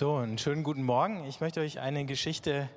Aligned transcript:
So, 0.00 0.16
einen 0.16 0.38
schönen 0.38 0.64
guten 0.64 0.82
Morgen. 0.82 1.26
Ich 1.28 1.42
möchte 1.42 1.60
euch 1.60 1.78
eine 1.78 2.06
Geschichte 2.06 2.70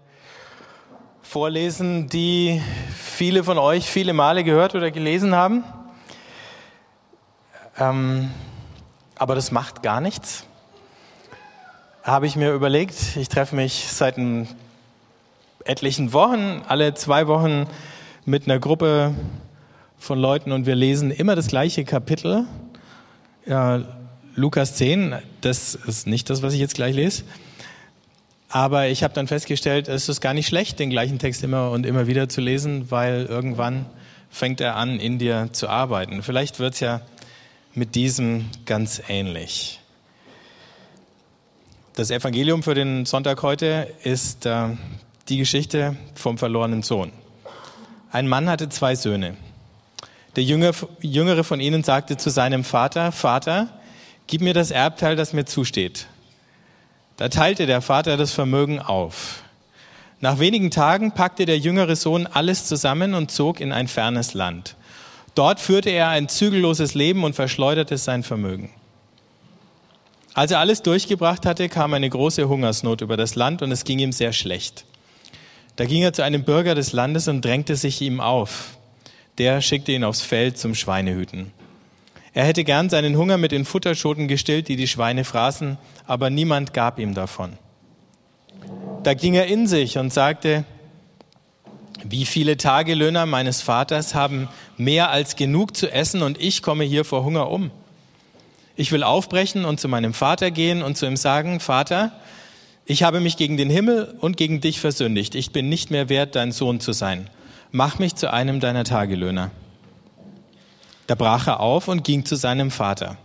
vorlesen, 1.22 2.10
die 2.10 2.62
viele 2.94 3.46
von 3.46 3.58
euch 3.58 3.86
viele 3.86 4.12
Male 4.12 4.44
gehört 4.44 4.76
oder 4.76 4.92
gelesen 4.92 5.34
haben. 5.34 5.64
Ähm, 7.80 8.30
aber 9.16 9.36
das 9.36 9.54
macht 9.54 9.84
gar 9.84 10.02
nichts. 10.02 10.44
Habe 12.04 12.28
ich 12.28 12.36
mir 12.36 12.52
überlegt, 12.52 13.16
ich 13.16 13.30
treffe 13.30 13.56
mich 13.56 13.88
seit 13.88 14.18
etlichen 15.64 16.12
Wochen, 16.12 16.62
alle 16.68 16.94
zwei 16.94 17.28
Wochen 17.28 17.68
mit 18.26 18.50
einer 18.50 18.60
Gruppe 18.60 19.16
von 19.98 20.20
Leuten 20.20 20.52
und 20.52 20.66
wir 20.66 20.76
lesen 20.76 21.10
immer 21.10 21.38
das 21.38 21.48
gleiche 21.48 21.86
Kapitel. 21.86 22.46
Ja, 23.46 23.80
Lukas 24.36 24.76
10, 24.76 25.16
das 25.42 25.76
ist 25.76 26.08
nicht 26.08 26.30
das, 26.32 26.42
was 26.42 26.54
ich 26.54 26.60
jetzt 26.60 26.74
gleich 26.74 26.96
lese. 26.96 27.24
Aber 28.50 28.88
ich 28.88 29.04
habe 29.04 29.14
dann 29.14 29.28
festgestellt, 29.28 29.88
es 29.88 30.10
ist 30.10 30.22
gar 30.22 30.34
nicht 30.34 30.48
schlecht, 30.48 30.80
den 30.80 30.90
gleichen 30.90 31.20
Text 31.20 31.44
immer 31.44 31.70
und 31.70 31.86
immer 31.86 32.08
wieder 32.08 32.30
zu 32.30 32.42
lesen, 32.42 32.90
weil 32.90 33.26
irgendwann 33.26 33.86
fängt 34.32 34.60
er 34.60 34.76
an, 34.76 35.00
in 35.00 35.20
dir 35.20 35.50
zu 35.52 35.70
arbeiten. 35.70 36.24
Vielleicht 36.24 36.60
wird 36.60 36.74
es 36.74 36.80
ja 36.80 37.02
mit 37.76 37.94
diesem 37.94 38.50
ganz 38.66 39.04
ähnlich. 39.08 39.80
Das 41.94 42.10
Evangelium 42.10 42.64
für 42.64 42.74
den 42.74 43.06
Sonntag 43.06 43.44
heute 43.44 43.94
ist 44.04 44.48
äh, 44.48 44.70
die 45.30 45.38
Geschichte 45.38 45.96
vom 46.16 46.40
verlorenen 46.40 46.82
Sohn. 46.82 47.12
Ein 48.12 48.28
Mann 48.28 48.50
hatte 48.50 48.70
zwei 48.70 48.96
Söhne. 48.96 49.38
Der 50.36 50.44
Jüngere 50.44 51.44
von 51.44 51.60
ihnen 51.60 51.84
sagte 51.84 52.18
zu 52.18 52.32
seinem 52.32 52.64
Vater, 52.64 53.12
Vater, 53.12 53.70
gib 54.28 54.42
mir 54.42 54.54
das 54.54 54.72
Erbteil, 54.72 55.16
das 55.16 55.34
mir 55.34 55.46
zusteht. 55.46 56.08
Da 57.18 57.30
teilte 57.30 57.66
der 57.66 57.82
Vater 57.82 58.18
das 58.18 58.32
Vermögen 58.32 58.80
auf. 58.80 59.44
Nach 60.20 60.40
wenigen 60.40 60.72
Tagen 60.72 61.12
packte 61.12 61.46
der 61.46 61.60
jüngere 61.60 61.96
Sohn 61.96 62.28
alles 62.28 62.66
zusammen 62.66 63.14
und 63.14 63.30
zog 63.30 63.60
in 63.60 63.72
ein 63.72 63.88
fernes 63.88 64.34
Land. 64.34 64.76
Dort 65.36 65.60
führte 65.60 65.90
er 65.90 66.10
ein 66.10 66.30
zügelloses 66.30 66.94
Leben 66.94 67.24
und 67.24 67.36
verschleuderte 67.36 67.98
sein 67.98 68.24
Vermögen. 68.24 68.72
Als 70.34 70.52
er 70.52 70.60
alles 70.60 70.82
durchgebracht 70.82 71.46
hatte, 71.46 71.70
kam 71.70 71.94
eine 71.94 72.10
große 72.10 72.48
Hungersnot 72.48 73.02
über 73.02 73.18
das 73.18 73.36
Land 73.36 73.62
und 73.62 73.72
es 73.72 73.84
ging 73.84 74.00
ihm 74.00 74.12
sehr 74.12 74.34
schlecht. 74.34 74.86
Da 75.76 75.86
ging 75.86 76.04
er 76.04 76.14
zu 76.14 76.24
einem 76.24 76.44
Bürger 76.44 76.76
des 76.76 76.94
Landes 76.94 77.28
und 77.28 77.44
drängte 77.44 77.76
sich 77.76 78.02
ihm 78.02 78.20
auf. 78.20 78.78
Der 79.38 79.62
schickte 79.62 79.92
ihn 79.92 80.04
aufs 80.04 80.22
Feld 80.22 80.58
zum 80.58 80.76
Schweinehüten. 80.76 81.52
Er 82.34 82.46
hätte 82.46 82.64
gern 82.64 82.90
seinen 82.90 83.16
Hunger 83.16 83.38
mit 83.38 83.52
den 83.52 83.64
Futterschoten 83.64 84.28
gestillt, 84.28 84.68
die 84.68 84.76
die 84.76 84.88
Schweine 84.88 85.24
fraßen, 85.24 85.78
aber 86.08 86.30
niemand 86.30 86.74
gab 86.74 86.98
ihm 86.98 87.14
davon. 87.14 87.54
Da 89.04 89.14
ging 89.14 89.36
er 89.36 89.48
in 89.48 89.68
sich 89.68 89.98
und 89.98 90.12
sagte, 90.12 90.66
wie 92.04 92.26
viele 92.26 92.58
Tagelöhner 92.58 93.26
meines 93.26 93.62
Vaters 93.62 94.16
haben 94.16 94.50
mehr 94.78 95.10
als 95.10 95.36
genug 95.36 95.78
zu 95.78 95.92
essen 95.92 96.22
und 96.22 96.42
ich 96.42 96.62
komme 96.62 96.84
hier 96.84 97.06
vor 97.06 97.24
Hunger 97.24 97.50
um. 97.50 97.72
Ich 98.76 98.92
will 98.92 99.04
aufbrechen 99.04 99.66
und 99.66 99.80
zu 99.80 99.88
meinem 99.88 100.14
Vater 100.14 100.50
gehen 100.50 100.82
und 100.82 100.98
zu 100.98 101.06
ihm 101.06 101.18
sagen, 101.18 101.60
Vater, 101.60 102.12
ich 102.86 103.04
habe 103.04 103.20
mich 103.20 103.38
gegen 103.38 103.56
den 103.56 103.70
Himmel 103.70 104.16
und 104.20 104.36
gegen 104.36 104.60
dich 104.60 104.80
versündigt. 104.80 105.36
Ich 105.36 105.52
bin 105.52 105.70
nicht 105.70 105.92
mehr 105.92 106.10
wert, 106.10 106.36
dein 106.36 106.52
Sohn 106.52 106.80
zu 106.80 106.92
sein. 106.92 107.30
Mach 107.72 108.00
mich 108.00 108.16
zu 108.16 108.34
einem 108.34 108.60
deiner 108.60 108.84
Tagelöhner. 108.84 109.52
Da 111.08 111.16
brach 111.16 111.48
er 111.48 111.60
auf 111.60 111.88
und 111.88 112.04
ging 112.04 112.26
zu 112.26 112.36
seinem 112.36 112.72
Vater. 112.72 113.18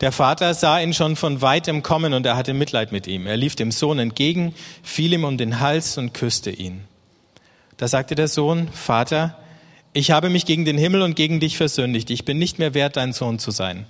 Der 0.00 0.12
Vater 0.12 0.54
sah 0.54 0.80
ihn 0.80 0.92
schon 0.92 1.16
von 1.16 1.40
weitem 1.40 1.82
kommen 1.82 2.14
und 2.14 2.26
er 2.26 2.36
hatte 2.36 2.52
Mitleid 2.52 2.92
mit 2.92 3.06
ihm. 3.06 3.26
Er 3.26 3.36
lief 3.36 3.56
dem 3.56 3.70
Sohn 3.70 3.98
entgegen, 3.98 4.54
fiel 4.82 5.12
ihm 5.12 5.24
um 5.24 5.38
den 5.38 5.60
Hals 5.60 5.98
und 5.98 6.14
küsste 6.14 6.50
ihn. 6.50 6.84
Da 7.76 7.88
sagte 7.88 8.14
der 8.14 8.28
Sohn, 8.28 8.68
Vater, 8.72 9.38
ich 9.92 10.10
habe 10.10 10.30
mich 10.30 10.46
gegen 10.46 10.64
den 10.64 10.78
Himmel 10.78 11.02
und 11.02 11.14
gegen 11.14 11.38
dich 11.40 11.56
versündigt. 11.56 12.10
Ich 12.10 12.24
bin 12.24 12.38
nicht 12.38 12.58
mehr 12.58 12.74
wert, 12.74 12.96
dein 12.96 13.12
Sohn 13.12 13.38
zu 13.38 13.50
sein. 13.50 13.86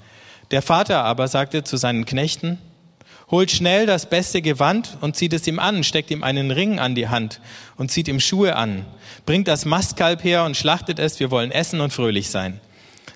Der 0.50 0.60
Vater 0.60 1.04
aber 1.04 1.26
sagte 1.28 1.64
zu 1.64 1.78
seinen 1.78 2.04
Knechten, 2.04 2.58
holt 3.30 3.50
schnell 3.50 3.86
das 3.86 4.08
beste 4.08 4.42
Gewand 4.42 4.98
und 5.00 5.16
zieht 5.16 5.32
es 5.32 5.46
ihm 5.46 5.58
an, 5.58 5.82
steckt 5.84 6.10
ihm 6.10 6.22
einen 6.22 6.50
Ring 6.50 6.78
an 6.78 6.94
die 6.94 7.08
Hand 7.08 7.40
und 7.76 7.90
zieht 7.90 8.08
ihm 8.08 8.20
Schuhe 8.20 8.56
an. 8.56 8.84
Bringt 9.24 9.48
das 9.48 9.64
Mastkalb 9.64 10.22
her 10.22 10.44
und 10.44 10.58
schlachtet 10.58 10.98
es, 10.98 11.18
wir 11.20 11.30
wollen 11.30 11.50
essen 11.50 11.80
und 11.80 11.92
fröhlich 11.92 12.28
sein 12.28 12.60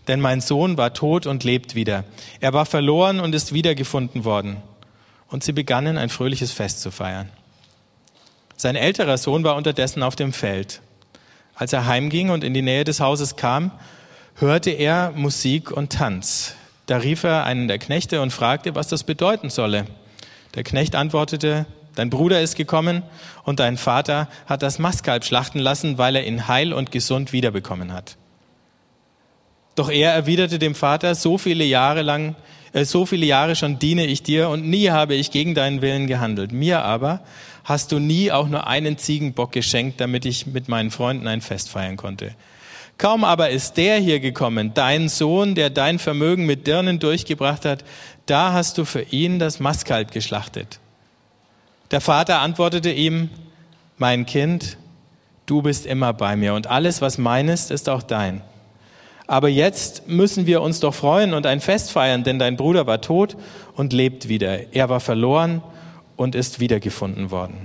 denn 0.09 0.21
mein 0.21 0.41
Sohn 0.41 0.77
war 0.77 0.95
tot 0.95 1.27
und 1.27 1.45
lebt 1.45 1.75
wieder. 1.75 2.05
Er 2.41 2.53
war 2.53 2.67
verloren 2.67 3.21
und 3.21 3.35
ist 3.35 3.53
wiedergefunden 3.53 4.25
worden. 4.25 4.57
Und 5.29 5.45
sie 5.45 5.53
begannen 5.53 5.99
ein 5.99 6.09
fröhliches 6.09 6.53
Fest 6.53 6.81
zu 6.81 6.91
feiern. 6.91 7.29
Sein 8.57 8.75
älterer 8.75 9.19
Sohn 9.19 9.45
war 9.45 9.55
unterdessen 9.55 10.03
auf 10.03 10.17
dem 10.17 10.33
Feld. 10.33 10.81
Als 11.55 11.73
er 11.73 11.87
heimging 11.87 12.31
und 12.31 12.43
in 12.43 12.55
die 12.55 12.63
Nähe 12.63 12.85
des 12.85 13.01
Hauses 13.01 13.37
kam, 13.37 13.71
hörte 14.37 14.71
er 14.71 15.13
Musik 15.15 15.71
und 15.71 15.93
Tanz. 15.93 16.55
Da 16.87 16.97
rief 16.97 17.25
er 17.25 17.45
einen 17.45 17.69
der 17.69 17.79
Knechte 17.79 18.23
und 18.23 18.33
fragte, 18.33 18.75
was 18.75 18.89
das 18.89 19.05
bedeuten 19.05 19.51
solle. 19.51 19.85
Der 20.55 20.65
Knecht 20.65 20.95
antwortete, 20.95 21.67
Dein 21.95 22.11
Bruder 22.11 22.41
ist 22.41 22.55
gekommen 22.55 23.03
und 23.43 23.59
dein 23.59 23.77
Vater 23.77 24.29
hat 24.47 24.63
das 24.63 24.79
Mastkalb 24.79 25.25
schlachten 25.25 25.59
lassen, 25.59 25.99
weil 25.99 26.15
er 26.15 26.25
ihn 26.25 26.47
heil 26.47 26.73
und 26.73 26.93
gesund 26.93 27.33
wiederbekommen 27.33 27.93
hat. 27.93 28.18
Doch 29.78 29.91
er 29.91 30.12
erwiderte 30.12 30.59
dem 30.59 30.75
Vater, 30.75 31.15
so 31.15 31.39
viele 31.39 31.62
Jahre 31.62 32.03
lang, 32.03 32.34
äh, 32.72 32.84
so 32.84 33.06
viele 33.06 33.27
Jahre 33.27 33.55
schon 33.55 33.78
diene 33.78 34.06
ich 34.06 34.25
dir 34.25 34.49
und 34.49 34.69
nie 34.69 34.91
habe 34.91 35.15
ich 35.15 35.31
gegen 35.31 35.55
deinen 35.55 35.83
Willen 35.83 36.09
gehandelt. 36.09 36.50
Mir 36.50 36.83
aber 36.83 37.21
hast 37.62 37.93
du 37.93 38.00
nie 38.00 38.33
auch 38.33 38.49
nur 38.49 38.67
einen 38.67 38.99
Ziegenbock 38.99 39.53
geschenkt, 39.53 40.00
damit 40.00 40.25
ich 40.25 40.49
mit 40.49 40.69
meinen 40.69 40.91
Freunden 40.91 41.28
ein 41.28 41.41
Fest 41.43 41.71
feiern 41.71 41.97
konnte. 41.97 42.34
Kaum 42.99 43.22
aber 43.22 43.50
ist 43.50 43.77
der 43.77 43.99
hier 43.99 44.19
gekommen, 44.19 44.72
dein 44.75 45.09
Sohn, 45.09 45.55
der 45.55 45.71
dein 45.71 46.00
Vermögen 46.00 46.44
mit 46.44 46.67
Dirnen 46.67 46.99
durchgebracht 46.99 47.65
hat, 47.65 47.84
da 48.27 48.53
hast 48.53 48.78
du 48.78 48.84
für 48.84 49.03
ihn 49.03 49.38
das 49.38 49.61
Mastkalb 49.61 50.11
geschlachtet. 50.11 50.81
Der 51.93 52.00
Vater 52.00 52.41
antwortete 52.41 52.91
ihm, 52.91 53.31
mein 53.97 54.27
Kind, 54.27 54.77
du 55.47 55.62
bist 55.62 55.87
immer 55.87 56.12
bei 56.12 56.34
mir 56.34 56.55
und 56.55 56.67
alles, 56.67 57.00
was 57.00 57.17
mein 57.17 57.49
ist, 57.49 57.71
ist 57.71 57.88
auch 57.88 58.03
dein. 58.03 58.43
Aber 59.28 59.49
jetzt 59.50 60.09
müssen 60.09 60.47
wir 60.47 60.62
uns 60.62 60.81
doch 60.81 60.94
freuen 60.94 61.34
und 61.34 61.44
ein 61.44 61.61
Fest 61.61 61.93
feiern, 61.93 62.25
denn 62.25 62.39
dein 62.39 62.56
Bruder 62.56 62.87
war 62.87 63.03
tot 63.03 63.37
und 63.75 63.93
lebt 63.93 64.28
wieder. 64.28 64.75
Er 64.75 64.89
war 64.89 65.00
verloren 65.00 65.62
und 66.16 66.34
ist 66.34 66.61
wiedergefunden 66.61 67.31
worden. 67.31 67.59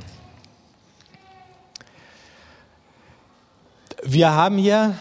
Wir 4.04 4.32
haben 4.32 4.58
hier 4.58 4.98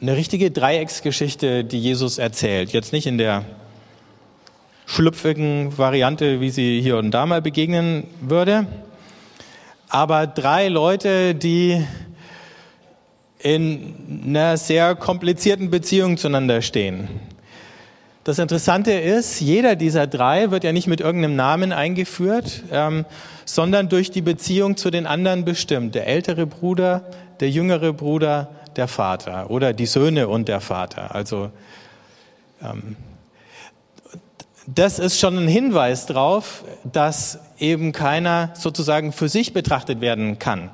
eine 0.00 0.16
richtige 0.16 0.50
Dreiecksgeschichte, 0.50 1.62
die 1.62 1.78
Jesus 1.78 2.16
erzählt. 2.16 2.72
Jetzt 2.72 2.94
nicht 2.94 3.06
in 3.06 3.18
der 3.18 3.44
schlüpfigen 4.86 5.76
Variante, 5.76 6.40
wie 6.40 6.48
sie 6.48 6.80
hier 6.80 6.96
und 6.96 7.10
da 7.10 7.26
mal 7.26 7.42
begegnen 7.42 8.06
würde, 8.22 8.66
aber 9.90 10.26
drei 10.26 10.68
Leute, 10.68 11.34
die 11.34 11.84
in 13.40 14.24
einer 14.26 14.56
sehr 14.56 14.94
komplizierten 14.94 15.70
Beziehung 15.70 16.16
zueinander 16.16 16.62
stehen. 16.62 17.08
Das 18.24 18.38
Interessante 18.38 18.92
ist, 18.92 19.40
jeder 19.40 19.74
dieser 19.74 20.06
drei 20.06 20.50
wird 20.50 20.64
ja 20.64 20.72
nicht 20.72 20.86
mit 20.86 21.00
irgendeinem 21.00 21.36
Namen 21.36 21.72
eingeführt, 21.72 22.62
ähm, 22.70 23.06
sondern 23.44 23.88
durch 23.88 24.10
die 24.10 24.20
Beziehung 24.20 24.76
zu 24.76 24.90
den 24.90 25.06
anderen 25.06 25.44
bestimmt. 25.44 25.94
Der 25.94 26.06
ältere 26.06 26.46
Bruder, 26.46 27.04
der 27.40 27.48
jüngere 27.48 27.92
Bruder, 27.94 28.50
der 28.76 28.86
Vater 28.86 29.50
oder 29.50 29.72
die 29.72 29.86
Söhne 29.86 30.28
und 30.28 30.48
der 30.48 30.60
Vater. 30.60 31.14
Also 31.14 31.50
ähm, 32.62 32.96
das 34.66 34.98
ist 34.98 35.18
schon 35.18 35.38
ein 35.38 35.48
Hinweis 35.48 36.04
darauf, 36.04 36.64
dass 36.84 37.38
eben 37.58 37.92
keiner 37.92 38.50
sozusagen 38.54 39.12
für 39.12 39.30
sich 39.30 39.54
betrachtet 39.54 40.02
werden 40.02 40.38
kann. 40.38 40.68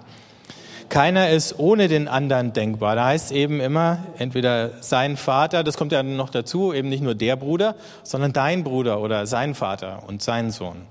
Keiner 0.88 1.30
ist 1.30 1.58
ohne 1.58 1.88
den 1.88 2.08
anderen 2.08 2.52
denkbar. 2.52 2.96
Da 2.96 3.06
heißt 3.06 3.32
eben 3.32 3.60
immer, 3.60 3.98
entweder 4.18 4.82
sein 4.82 5.16
Vater, 5.16 5.64
das 5.64 5.76
kommt 5.76 5.92
ja 5.92 6.02
noch 6.02 6.30
dazu, 6.30 6.72
eben 6.72 6.88
nicht 6.88 7.02
nur 7.02 7.14
der 7.14 7.36
Bruder, 7.36 7.74
sondern 8.02 8.32
dein 8.32 8.64
Bruder 8.64 9.00
oder 9.00 9.26
sein 9.26 9.54
Vater 9.54 10.02
und 10.06 10.22
sein 10.22 10.50
Sohn. 10.50 10.82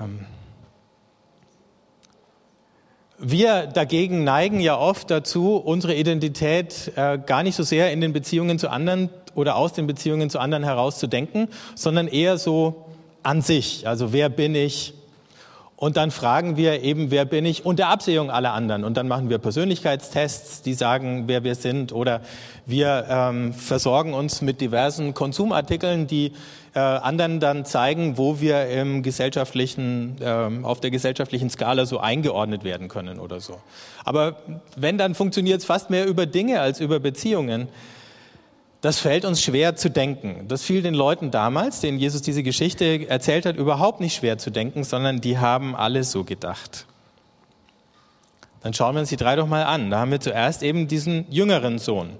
Ähm, 0.00 0.26
wir 3.18 3.66
dagegen 3.66 4.22
neigen 4.22 4.60
ja 4.60 4.78
oft 4.78 5.10
dazu, 5.10 5.56
unsere 5.56 5.94
Identität 5.94 6.92
äh, 6.94 7.18
gar 7.18 7.42
nicht 7.42 7.56
so 7.56 7.64
sehr 7.64 7.92
in 7.92 8.00
den 8.00 8.12
Beziehungen 8.12 8.58
zu 8.58 8.70
anderen 8.70 9.10
oder 9.34 9.56
aus 9.56 9.72
den 9.72 9.86
Beziehungen 9.86 10.30
zu 10.30 10.38
anderen 10.38 10.62
herauszudenken, 10.62 11.48
sondern 11.74 12.06
eher 12.06 12.38
so 12.38 12.86
an 13.24 13.42
sich. 13.42 13.88
Also 13.88 14.12
wer 14.12 14.28
bin 14.28 14.54
ich? 14.54 14.94
Und 15.80 15.96
dann 15.96 16.10
fragen 16.10 16.56
wir 16.56 16.82
eben, 16.82 17.12
wer 17.12 17.24
bin 17.24 17.46
ich 17.46 17.64
unter 17.64 17.86
Absehung 17.86 18.32
aller 18.32 18.52
anderen. 18.52 18.82
Und 18.82 18.96
dann 18.96 19.06
machen 19.06 19.30
wir 19.30 19.38
Persönlichkeitstests, 19.38 20.60
die 20.62 20.74
sagen, 20.74 21.28
wer 21.28 21.44
wir 21.44 21.54
sind. 21.54 21.92
Oder 21.92 22.20
wir 22.66 23.06
ähm, 23.08 23.54
versorgen 23.54 24.12
uns 24.12 24.42
mit 24.42 24.60
diversen 24.60 25.14
Konsumartikeln, 25.14 26.08
die 26.08 26.32
äh, 26.74 26.80
anderen 26.80 27.38
dann 27.38 27.64
zeigen, 27.64 28.18
wo 28.18 28.40
wir 28.40 28.66
im 28.66 29.04
gesellschaftlichen, 29.04 30.16
ähm, 30.20 30.64
auf 30.64 30.80
der 30.80 30.90
gesellschaftlichen 30.90 31.48
Skala 31.48 31.86
so 31.86 32.00
eingeordnet 32.00 32.64
werden 32.64 32.88
können 32.88 33.20
oder 33.20 33.38
so. 33.38 33.60
Aber 34.04 34.34
wenn, 34.74 34.98
dann 34.98 35.14
funktioniert 35.14 35.60
es 35.60 35.64
fast 35.64 35.90
mehr 35.90 36.08
über 36.08 36.26
Dinge 36.26 36.60
als 36.60 36.80
über 36.80 36.98
Beziehungen. 36.98 37.68
Das 38.80 39.00
fällt 39.00 39.24
uns 39.24 39.42
schwer 39.42 39.74
zu 39.74 39.90
denken. 39.90 40.46
Das 40.46 40.62
fiel 40.62 40.82
den 40.82 40.94
Leuten 40.94 41.30
damals, 41.32 41.80
denen 41.80 41.98
Jesus 41.98 42.22
diese 42.22 42.44
Geschichte 42.44 43.08
erzählt 43.08 43.44
hat, 43.44 43.56
überhaupt 43.56 44.00
nicht 44.00 44.14
schwer 44.14 44.38
zu 44.38 44.50
denken, 44.50 44.84
sondern 44.84 45.20
die 45.20 45.38
haben 45.38 45.74
alle 45.74 46.04
so 46.04 46.22
gedacht. 46.22 46.86
Dann 48.62 48.74
schauen 48.74 48.94
wir 48.94 49.00
uns 49.00 49.08
die 49.08 49.16
drei 49.16 49.34
doch 49.34 49.48
mal 49.48 49.64
an. 49.64 49.90
Da 49.90 49.98
haben 49.98 50.10
wir 50.12 50.20
zuerst 50.20 50.62
eben 50.62 50.86
diesen 50.86 51.30
jüngeren 51.30 51.78
Sohn. 51.78 52.10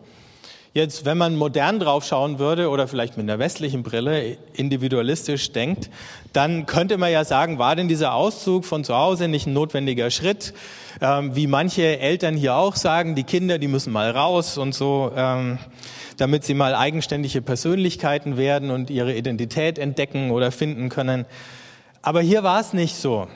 Jetzt, 0.74 1.04
wenn 1.04 1.18
man 1.18 1.34
modern 1.34 1.80
drauf 1.80 2.04
schauen 2.04 2.38
würde 2.38 2.68
oder 2.68 2.86
vielleicht 2.88 3.16
mit 3.16 3.24
einer 3.24 3.38
westlichen 3.38 3.82
Brille 3.82 4.36
individualistisch 4.52 5.52
denkt, 5.52 5.90
dann 6.32 6.66
könnte 6.66 6.98
man 6.98 7.10
ja 7.10 7.24
sagen, 7.24 7.58
war 7.58 7.74
denn 7.74 7.88
dieser 7.88 8.14
Auszug 8.14 8.64
von 8.64 8.84
zu 8.84 8.94
Hause 8.94 9.28
nicht 9.28 9.46
ein 9.46 9.54
notwendiger 9.54 10.10
Schritt? 10.10 10.52
Ähm, 11.00 11.34
wie 11.34 11.46
manche 11.46 11.98
Eltern 11.98 12.36
hier 12.36 12.54
auch 12.54 12.76
sagen, 12.76 13.14
die 13.14 13.24
Kinder, 13.24 13.58
die 13.58 13.68
müssen 13.68 13.92
mal 13.92 14.10
raus 14.10 14.58
und 14.58 14.74
so. 14.74 15.10
Ähm, 15.16 15.58
damit 16.18 16.44
sie 16.44 16.54
mal 16.54 16.74
eigenständige 16.74 17.40
Persönlichkeiten 17.40 18.36
werden 18.36 18.70
und 18.70 18.90
ihre 18.90 19.14
Identität 19.14 19.78
entdecken 19.78 20.30
oder 20.30 20.50
finden 20.50 20.88
können. 20.88 21.24
Aber 22.02 22.20
hier 22.20 22.42
war 22.42 22.60
es 22.60 22.72
nicht 22.72 22.96
so. 22.96 23.28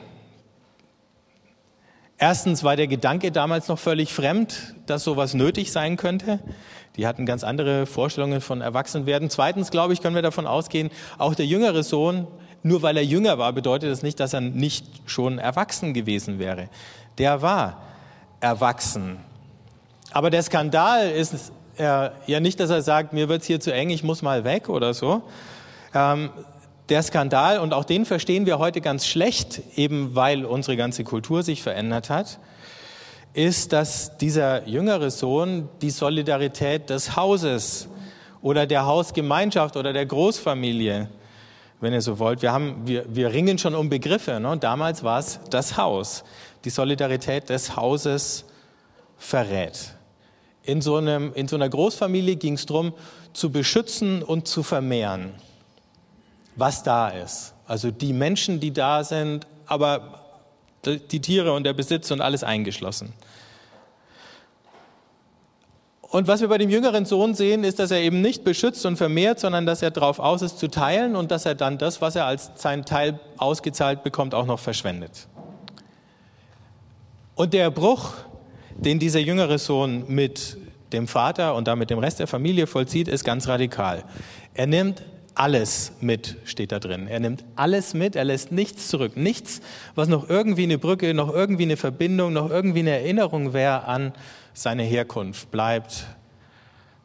Erstens 2.23 2.63
war 2.63 2.77
der 2.77 2.87
Gedanke 2.87 3.33
damals 3.33 3.67
noch 3.67 3.77
völlig 3.77 4.13
fremd, 4.13 4.75
dass 4.85 5.03
sowas 5.03 5.33
nötig 5.33 5.73
sein 5.73 5.97
könnte. 5.97 6.39
Die 6.95 7.05
hatten 7.05 7.25
ganz 7.25 7.43
andere 7.43 7.85
Vorstellungen 7.85 8.39
von 8.39 8.61
Erwachsenwerden. 8.61 9.29
Zweitens, 9.29 9.71
glaube 9.71 9.91
ich, 9.91 10.01
können 10.01 10.15
wir 10.15 10.21
davon 10.21 10.47
ausgehen, 10.47 10.89
auch 11.17 11.35
der 11.35 11.45
jüngere 11.45 11.83
Sohn, 11.83 12.25
nur 12.61 12.81
weil 12.81 12.95
er 12.95 13.03
jünger 13.03 13.39
war, 13.39 13.51
bedeutet 13.51 13.91
das 13.91 14.03
nicht, 14.03 14.21
dass 14.21 14.31
er 14.31 14.39
nicht 14.39 14.85
schon 15.05 15.37
erwachsen 15.37 15.93
gewesen 15.93 16.39
wäre. 16.39 16.69
Der 17.17 17.41
war 17.41 17.81
erwachsen. 18.39 19.17
Aber 20.11 20.29
der 20.29 20.43
Skandal 20.43 21.09
ist 21.09 21.51
er, 21.75 22.13
ja 22.25 22.39
nicht, 22.39 22.57
dass 22.61 22.69
er 22.69 22.83
sagt, 22.83 23.11
mir 23.11 23.27
wird's 23.27 23.47
hier 23.47 23.59
zu 23.59 23.73
eng, 23.73 23.89
ich 23.89 24.01
muss 24.05 24.21
mal 24.21 24.45
weg 24.45 24.69
oder 24.69 24.93
so. 24.93 25.23
Ähm, 25.93 26.29
der 26.89 27.01
Skandal, 27.01 27.59
und 27.59 27.73
auch 27.73 27.85
den 27.85 28.05
verstehen 28.05 28.45
wir 28.45 28.59
heute 28.59 28.81
ganz 28.81 29.07
schlecht, 29.07 29.61
eben 29.75 30.15
weil 30.15 30.45
unsere 30.45 30.75
ganze 30.75 31.03
Kultur 31.03 31.43
sich 31.43 31.63
verändert 31.63 32.09
hat, 32.09 32.39
ist, 33.33 33.73
dass 33.73 34.17
dieser 34.17 34.67
jüngere 34.67 35.09
Sohn 35.09 35.69
die 35.81 35.89
Solidarität 35.89 36.89
des 36.89 37.15
Hauses 37.15 37.87
oder 38.41 38.67
der 38.67 38.85
Hausgemeinschaft 38.85 39.77
oder 39.77 39.93
der 39.93 40.05
Großfamilie, 40.05 41.09
wenn 41.79 41.93
ihr 41.93 42.01
so 42.01 42.19
wollt, 42.19 42.41
wir, 42.41 42.51
haben, 42.51 42.81
wir, 42.85 43.05
wir 43.07 43.33
ringen 43.33 43.57
schon 43.57 43.73
um 43.75 43.89
Begriffe. 43.89 44.39
Ne? 44.39 44.57
Damals 44.57 45.03
war 45.03 45.19
es 45.19 45.39
das 45.49 45.77
Haus, 45.77 46.23
die 46.63 46.69
Solidarität 46.69 47.49
des 47.49 47.75
Hauses 47.75 48.45
verrät. 49.17 49.95
In 50.63 50.81
so, 50.81 50.97
einem, 50.97 51.33
in 51.33 51.47
so 51.47 51.55
einer 51.55 51.69
Großfamilie 51.69 52.35
ging 52.35 52.53
es 52.53 52.65
darum, 52.65 52.93
zu 53.33 53.51
beschützen 53.51 54.21
und 54.21 54.47
zu 54.47 54.63
vermehren, 54.63 55.33
was 56.55 56.83
da 56.83 57.09
ist. 57.09 57.53
Also 57.65 57.91
die 57.91 58.13
Menschen, 58.13 58.59
die 58.59 58.71
da 58.71 59.03
sind, 59.03 59.47
aber 59.65 60.21
die 60.85 61.21
Tiere 61.21 61.53
und 61.53 61.63
der 61.63 61.73
Besitz 61.73 62.11
und 62.11 62.21
alles 62.21 62.43
eingeschlossen. 62.43 63.13
Und 66.01 66.27
was 66.27 66.41
wir 66.41 66.47
bei 66.47 66.59
dem 66.59 66.69
jüngeren 66.69 67.05
Sohn 67.05 67.33
sehen, 67.33 67.63
ist, 67.63 67.79
dass 67.79 67.89
er 67.89 67.99
eben 67.99 68.21
nicht 68.21 68.43
beschützt 68.43 68.85
und 68.85 68.97
vermehrt, 68.97 69.39
sondern 69.39 69.65
dass 69.65 69.81
er 69.81 69.89
darauf 69.89 70.19
aus 70.19 70.43
ist 70.43 70.59
zu 70.59 70.67
teilen 70.67 71.15
und 71.15 71.31
dass 71.31 71.45
er 71.45 71.55
dann 71.55 71.79
das, 71.79 72.01
was 72.01 72.15
er 72.15 72.25
als 72.25 72.51
sein 72.55 72.85
Teil 72.85 73.19
ausgezahlt 73.37 74.03
bekommt, 74.03 74.35
auch 74.35 74.45
noch 74.45 74.59
verschwendet. 74.59 75.27
Und 77.33 77.53
der 77.53 77.71
Bruch 77.71 78.13
den 78.77 78.99
dieser 78.99 79.19
jüngere 79.19 79.57
Sohn 79.57 80.05
mit 80.07 80.57
dem 80.91 81.07
Vater 81.07 81.55
und 81.55 81.67
damit 81.67 81.89
dem 81.89 81.99
Rest 81.99 82.19
der 82.19 82.27
Familie 82.27 82.67
vollzieht, 82.67 83.07
ist 83.07 83.23
ganz 83.23 83.47
radikal. 83.47 84.03
Er 84.53 84.67
nimmt 84.67 85.01
alles 85.35 85.93
mit, 85.99 86.37
steht 86.45 86.71
da 86.71 86.79
drin. 86.79 87.07
Er 87.07 87.19
nimmt 87.19 87.43
alles 87.55 87.93
mit, 87.93 88.15
er 88.15 88.23
lässt 88.23 88.51
nichts 88.51 88.87
zurück. 88.87 89.17
Nichts, 89.17 89.61
was 89.95 90.07
noch 90.07 90.29
irgendwie 90.29 90.63
eine 90.63 90.77
Brücke, 90.77 91.13
noch 91.13 91.33
irgendwie 91.33 91.63
eine 91.63 91.77
Verbindung, 91.77 92.33
noch 92.33 92.49
irgendwie 92.49 92.79
eine 92.79 92.91
Erinnerung 92.91 93.53
wäre 93.53 93.85
an 93.85 94.13
seine 94.53 94.83
Herkunft, 94.83 95.49
bleibt 95.51 96.05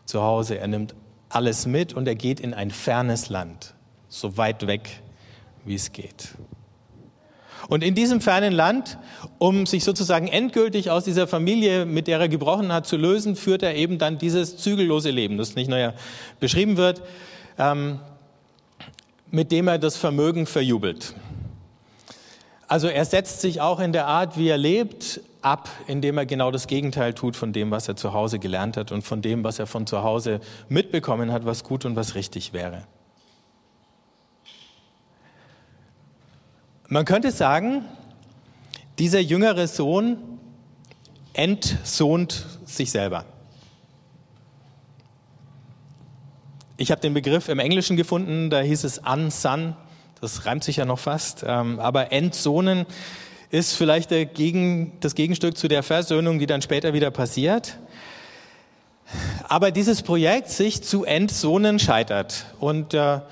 zu 0.05 0.23
Hause. 0.23 0.59
Er 0.59 0.69
nimmt 0.69 0.95
alles 1.29 1.67
mit 1.67 1.95
und 1.95 2.07
er 2.07 2.15
geht 2.15 2.41
in 2.41 2.55
ein 2.55 2.71
fernes 2.71 3.29
Land, 3.29 3.75
so 4.09 4.37
weit 4.37 4.67
weg, 4.67 5.01
wie 5.65 5.75
es 5.75 5.93
geht. 5.93 6.35
Und 7.69 7.83
in 7.83 7.95
diesem 7.95 8.21
fernen 8.21 8.53
Land, 8.53 8.99
um 9.39 9.67
sich 9.67 9.85
sozusagen 9.85 10.29
endgültig 10.29 10.91
aus 10.91 11.05
dieser 11.05 11.27
Familie, 11.27 11.85
mit 11.85 12.07
der 12.07 12.19
er 12.19 12.29
gebrochen 12.29 12.73
hat, 12.73 12.87
zu 12.87 12.97
lösen, 12.97 13.37
führt 13.37 13.63
er 13.63 13.75
eben 13.75 13.99
dann 13.99 14.17
dieses 14.17 14.57
zügellose 14.57 15.11
Leben, 15.11 15.37
das 15.37 15.55
nicht 15.55 15.69
nur 15.69 15.93
beschrieben 16.41 16.77
wird, 16.77 17.03
ähm, 17.59 17.99
mit 19.31 19.53
dem 19.53 19.69
er 19.69 19.79
das 19.79 19.97
Vermögen 19.97 20.47
verjubelt. 20.47 21.15
Also 22.67 22.89
er 22.89 23.05
setzt 23.05 23.41
sich 23.41 23.61
auch 23.61 23.81
in 23.81 23.93
der 23.93 24.07
Art, 24.07 24.37
wie 24.37 24.49
er 24.49 24.59
lebt, 24.59 25.23
ab, 25.41 25.69
indem 25.87 26.19
er 26.19 26.27
genau 26.27 26.51
das 26.51 26.67
Gegenteil 26.67 27.15
tut 27.15 27.37
von 27.37 27.53
dem, 27.53 27.71
was 27.71 27.89
er 27.89 27.97
zu 27.97 28.13
Hause 28.13 28.39
gelernt 28.39 28.77
hat 28.77 28.93
und 28.93 29.03
von 29.03 29.23
dem, 29.23 29.45
was 29.45 29.59
er 29.59 29.67
von 29.67 29.87
zu 29.87 30.03
Hause 30.03 30.41
mitbekommen 30.69 31.33
hat, 31.33 31.47
was 31.47 31.65
gut 31.65 31.85
und 31.85 31.97
was 31.97 32.15
richtig 32.15 32.53
wäre. 32.53 32.85
Man 36.89 37.05
könnte 37.05 37.31
sagen, 37.31 37.85
dieser 38.99 39.21
jüngere 39.21 39.67
Sohn 39.67 40.19
entsohnt 41.33 42.47
sich 42.65 42.91
selber. 42.91 43.25
Ich 46.81 46.93
habe 46.93 47.01
den 47.01 47.13
Begriff 47.13 47.49
im 47.49 47.59
Englischen 47.59 47.97
gefunden, 47.97 48.51
da 48.51 48.61
hieß 48.61 48.85
es 48.85 48.99
unson, 48.99 49.75
das 50.21 50.47
reimt 50.47 50.63
sich 50.63 50.77
ja 50.77 50.85
noch 50.85 51.01
fast, 51.01 51.45
ähm, 51.45 51.81
aber 51.81 52.13
entsohnen 52.13 52.87
ist 53.51 53.75
vielleicht 53.75 54.11
Gegen, 54.11 54.93
das 55.01 55.17
Gegenstück 55.17 55.59
zu 55.59 55.67
der 55.67 55.83
Versöhnung, 55.83 56.39
die 56.39 56.47
dann 56.47 56.63
später 56.63 56.93
wieder 56.93 57.11
passiert. 57.11 57.79
Aber 59.49 59.73
dieses 59.73 60.03
Projekt, 60.03 60.51
sich 60.51 60.85
zu 60.85 61.05
entsohnen, 61.05 61.81
scheitert. 61.81 62.47
Und 62.61 62.95
äh, 62.95 63.23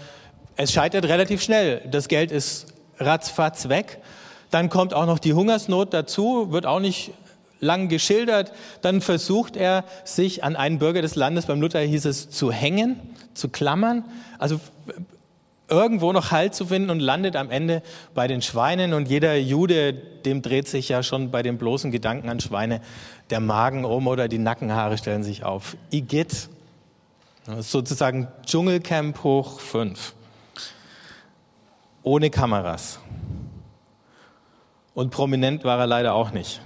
es 0.56 0.72
scheitert 0.72 1.04
relativ 1.04 1.40
schnell. 1.40 1.82
Das 1.88 2.08
Geld 2.08 2.32
ist 2.32 2.74
ratzfatz 2.98 3.68
weg. 3.68 3.98
Dann 4.50 4.70
kommt 4.70 4.92
auch 4.92 5.06
noch 5.06 5.20
die 5.20 5.34
Hungersnot 5.34 5.94
dazu, 5.94 6.50
wird 6.50 6.66
auch 6.66 6.80
nicht 6.80 7.12
lang 7.60 7.88
geschildert. 7.88 8.52
Dann 8.82 9.00
versucht 9.00 9.56
er, 9.56 9.84
sich 10.04 10.44
an 10.44 10.56
einen 10.56 10.78
Bürger 10.78 11.02
des 11.02 11.16
Landes, 11.16 11.46
beim 11.46 11.60
Luther 11.60 11.80
hieß 11.80 12.04
es, 12.06 12.30
zu 12.30 12.52
hängen, 12.52 13.00
zu 13.34 13.48
klammern. 13.48 14.04
Also 14.38 14.60
irgendwo 15.68 16.12
noch 16.12 16.30
Halt 16.30 16.54
zu 16.54 16.66
finden 16.66 16.90
und 16.90 17.00
landet 17.00 17.36
am 17.36 17.50
Ende 17.50 17.82
bei 18.14 18.28
den 18.28 18.42
Schweinen. 18.42 18.94
Und 18.94 19.08
jeder 19.08 19.36
Jude, 19.36 19.92
dem 19.92 20.42
dreht 20.42 20.68
sich 20.68 20.88
ja 20.88 21.02
schon 21.02 21.30
bei 21.30 21.42
dem 21.42 21.58
bloßen 21.58 21.90
Gedanken 21.90 22.28
an 22.28 22.40
Schweine 22.40 22.80
der 23.30 23.40
Magen 23.40 23.84
um 23.84 24.06
oder 24.06 24.28
die 24.28 24.38
Nackenhaare 24.38 24.98
stellen 24.98 25.24
sich 25.24 25.44
auf. 25.44 25.76
Igitt. 25.90 26.48
Sozusagen 27.58 28.26
Dschungelcamp 28.44 29.22
hoch 29.22 29.60
fünf 29.60 30.14
ohne 32.06 32.30
Kameras. 32.30 33.00
Und 34.94 35.10
prominent 35.10 35.64
war 35.64 35.78
er 35.80 35.88
leider 35.88 36.14
auch 36.14 36.30
nicht. 36.30 36.60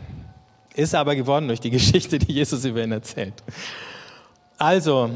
Ist 0.80 0.94
aber 0.94 1.14
geworden 1.14 1.46
durch 1.46 1.60
die 1.60 1.68
Geschichte, 1.78 2.18
die 2.18 2.32
Jesus 2.32 2.64
über 2.64 2.82
ihn 2.82 2.92
erzählt. 2.92 3.34
Also, 4.56 5.10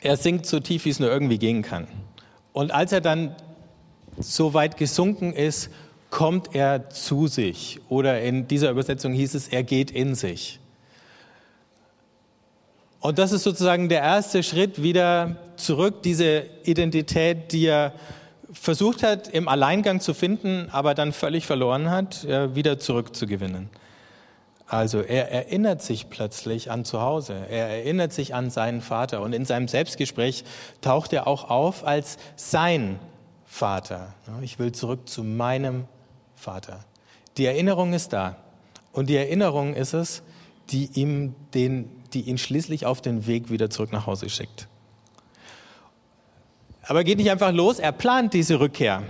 er 0.00 0.16
sinkt 0.16 0.46
so 0.46 0.58
tief, 0.58 0.86
wie 0.86 0.88
es 0.88 1.00
nur 1.00 1.10
irgendwie 1.10 1.36
gehen 1.36 1.60
kann. 1.60 1.86
Und 2.54 2.70
als 2.70 2.92
er 2.92 3.02
dann 3.02 3.36
so 4.18 4.54
weit 4.54 4.78
gesunken 4.78 5.34
ist, 5.34 5.68
kommt 6.08 6.54
er 6.54 6.88
zu 6.88 7.26
sich. 7.26 7.78
Oder 7.90 8.22
in 8.22 8.48
dieser 8.48 8.70
Übersetzung 8.70 9.12
hieß 9.12 9.34
es, 9.34 9.48
er 9.48 9.64
geht 9.64 9.90
in 9.90 10.14
sich. 10.14 10.60
Und 13.00 13.18
das 13.18 13.32
ist 13.32 13.42
sozusagen 13.42 13.90
der 13.90 14.00
erste 14.00 14.42
Schritt 14.42 14.82
wieder 14.82 15.36
zurück, 15.56 16.02
diese 16.02 16.44
Identität, 16.64 17.52
die 17.52 17.66
er 17.66 17.92
versucht 18.52 19.02
hat, 19.02 19.28
im 19.28 19.48
Alleingang 19.48 20.00
zu 20.00 20.14
finden, 20.14 20.68
aber 20.70 20.94
dann 20.94 21.12
völlig 21.12 21.46
verloren 21.46 21.90
hat, 21.90 22.26
wieder 22.26 22.78
zurückzugewinnen. 22.78 23.68
Also 24.66 25.00
er 25.00 25.32
erinnert 25.32 25.80
sich 25.80 26.10
plötzlich 26.10 26.70
an 26.70 26.84
zu 26.84 27.00
Hause, 27.00 27.34
er 27.48 27.68
erinnert 27.68 28.12
sich 28.12 28.34
an 28.34 28.50
seinen 28.50 28.82
Vater 28.82 29.22
und 29.22 29.32
in 29.32 29.46
seinem 29.46 29.66
Selbstgespräch 29.66 30.44
taucht 30.82 31.14
er 31.14 31.26
auch 31.26 31.48
auf 31.48 31.86
als 31.86 32.18
sein 32.36 32.98
Vater. 33.46 34.12
Ich 34.42 34.58
will 34.58 34.72
zurück 34.72 35.08
zu 35.08 35.24
meinem 35.24 35.86
Vater. 36.34 36.80
Die 37.38 37.46
Erinnerung 37.46 37.94
ist 37.94 38.12
da. 38.12 38.36
Und 38.92 39.08
die 39.08 39.16
Erinnerung 39.16 39.74
ist 39.74 39.94
es, 39.94 40.22
die, 40.70 40.90
ihm 40.94 41.34
den, 41.54 41.90
die 42.12 42.22
ihn 42.22 42.36
schließlich 42.36 42.84
auf 42.84 43.00
den 43.00 43.26
Weg 43.26 43.50
wieder 43.50 43.70
zurück 43.70 43.90
nach 43.92 44.06
Hause 44.06 44.28
schickt. 44.28 44.68
Aber 46.88 47.00
er 47.00 47.04
geht 47.04 47.18
nicht 47.18 47.30
einfach 47.30 47.52
los, 47.52 47.78
er 47.78 47.92
plant 47.92 48.32
diese 48.32 48.60
Rückkehr. 48.60 49.02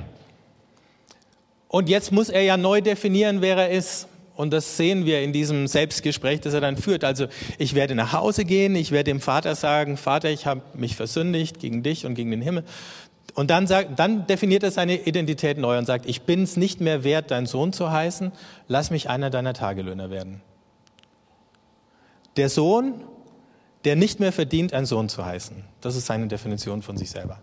Und 1.69 1.89
jetzt 1.89 2.11
muss 2.11 2.29
er 2.29 2.43
ja 2.43 2.57
neu 2.57 2.81
definieren, 2.81 3.41
wer 3.41 3.57
er 3.57 3.71
ist. 3.71 4.09
Und 4.35 4.53
das 4.53 4.77
sehen 4.77 5.07
wir 5.07 5.23
in 5.23 5.33
diesem 5.33 5.69
Selbstgespräch, 5.69 6.41
das 6.41 6.55
er 6.55 6.61
dann 6.61 6.77
führt. 6.77 7.05
Also 7.05 7.29
ich 7.57 7.75
werde 7.75 7.95
nach 7.95 8.13
Hause 8.13 8.45
gehen, 8.45 8.75
ich 8.75 8.91
werde 8.91 9.05
dem 9.05 9.21
Vater 9.21 9.55
sagen, 9.55 9.97
Vater, 9.97 10.29
ich 10.29 10.45
habe 10.45 10.63
mich 10.75 10.97
versündigt 10.97 11.61
gegen 11.61 11.85
dich 11.85 12.05
und 12.05 12.17
gegen 12.17 12.33
den 12.33 12.43
Himmel. 12.43 12.65
Und 13.35 13.51
dann, 13.51 13.69
sagt, 13.69 13.97
dann 13.97 14.27
definiert 14.27 14.65
er 14.65 14.73
seine 14.73 14.97
Identität 14.97 15.57
neu 15.57 15.79
und 15.79 15.85
sagt, 15.85 16.07
ich 16.07 16.23
bin 16.23 16.43
es 16.43 16.57
nicht 16.57 16.81
mehr 16.81 17.05
wert, 17.05 17.31
dein 17.31 17.47
Sohn 17.47 17.73
zu 17.73 17.93
heißen, 17.93 18.33
lass 18.67 18.91
mich 18.91 19.09
einer 19.09 19.31
deiner 19.31 19.55
Tagelöhner 19.55 20.11
werden. 20.11 20.41
Der 22.37 22.49
Sohn, 22.49 23.05
der 23.85 23.95
nicht 23.95 24.19
mehr 24.19 24.33
verdient, 24.33 24.73
ein 24.73 24.85
Sohn 24.85 25.09
zu 25.09 25.25
heißen. 25.25 25.63
Das 25.81 25.95
ist 25.95 26.07
seine 26.07 26.27
Definition 26.27 26.83
von 26.83 26.97
sich 26.97 27.11
selber. 27.11 27.39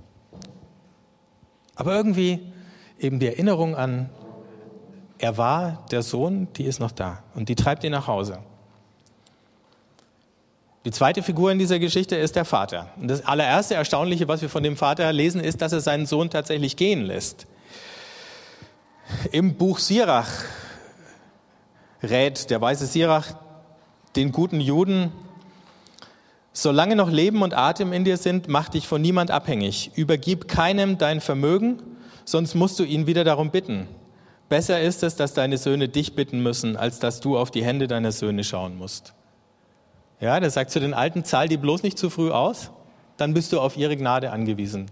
Aber 1.76 1.96
irgendwie 1.96 2.40
eben 3.00 3.20
die 3.20 3.28
Erinnerung 3.28 3.76
an, 3.76 4.10
er 5.18 5.38
war 5.38 5.86
der 5.92 6.02
Sohn, 6.02 6.48
die 6.56 6.64
ist 6.64 6.80
noch 6.80 6.92
da 6.92 7.24
und 7.36 7.50
die 7.50 7.56
treibt 7.56 7.84
ihn 7.84 7.92
nach 7.92 8.08
Hause. 8.08 8.40
Die 10.86 10.92
zweite 10.92 11.24
Figur 11.24 11.52
in 11.52 11.58
dieser 11.58 11.80
Geschichte 11.80 12.16
ist 12.16 12.36
der 12.36 12.46
Vater. 12.46 12.90
Und 12.98 13.08
das 13.08 13.26
allererste 13.26 13.74
Erstaunliche, 13.74 14.28
was 14.28 14.44
wir 14.44 14.50
von 14.50 14.62
dem 14.62 14.78
Vater 14.78 15.12
lesen, 15.12 15.42
ist, 15.42 15.62
dass 15.62 15.74
er 15.74 15.82
seinen 15.82 16.06
Sohn 16.06 16.30
tatsächlich 16.30 16.76
gehen 16.76 17.02
lässt. 17.02 17.48
Im 19.32 19.56
Buch 19.56 19.80
Sirach 19.80 20.30
rät 22.04 22.52
der 22.52 22.62
weise 22.62 22.86
Sirach 22.86 23.34
den 24.16 24.32
guten 24.32 24.62
Juden, 24.62 25.12
solange 26.56 26.96
noch 26.96 27.12
Leben 27.12 27.42
und 27.42 27.54
Atem 27.54 27.94
in 27.94 28.06
dir 28.06 28.18
sind, 28.18 28.48
mach 28.48 28.70
dich 28.70 28.88
von 28.88 29.02
niemand 29.02 29.30
abhängig. 29.30 29.92
Übergib 29.96 30.48
keinem 30.48 30.98
dein 30.98 31.22
Vermögen, 31.22 31.82
sonst 32.24 32.56
musst 32.56 32.80
du 32.80 32.84
ihn 32.84 33.06
wieder 33.06 33.24
darum 33.24 33.52
bitten. 33.52 33.88
Besser 34.48 34.80
ist 34.80 35.04
es, 35.04 35.16
dass 35.16 35.34
deine 35.34 35.58
Söhne 35.58 35.90
dich 35.90 36.16
bitten 36.16 36.42
müssen, 36.42 36.78
als 36.78 37.00
dass 37.00 37.20
du 37.20 37.38
auf 37.38 37.52
die 37.52 37.64
Hände 37.64 37.88
deiner 37.88 38.12
Söhne 38.12 38.44
schauen 38.44 38.78
musst. 38.78 39.14
Ja, 40.22 40.40
der 40.40 40.50
sagt 40.50 40.72
zu 40.72 40.80
den 40.80 40.94
Alten, 40.94 41.26
zahl 41.26 41.50
die 41.50 41.58
bloß 41.58 41.84
nicht 41.84 41.98
zu 41.98 42.10
früh 42.10 42.32
aus, 42.32 42.72
dann 43.18 43.34
bist 43.34 43.52
du 43.52 43.60
auf 43.60 43.76
ihre 43.76 43.98
Gnade 43.98 44.32
angewiesen. 44.32 44.86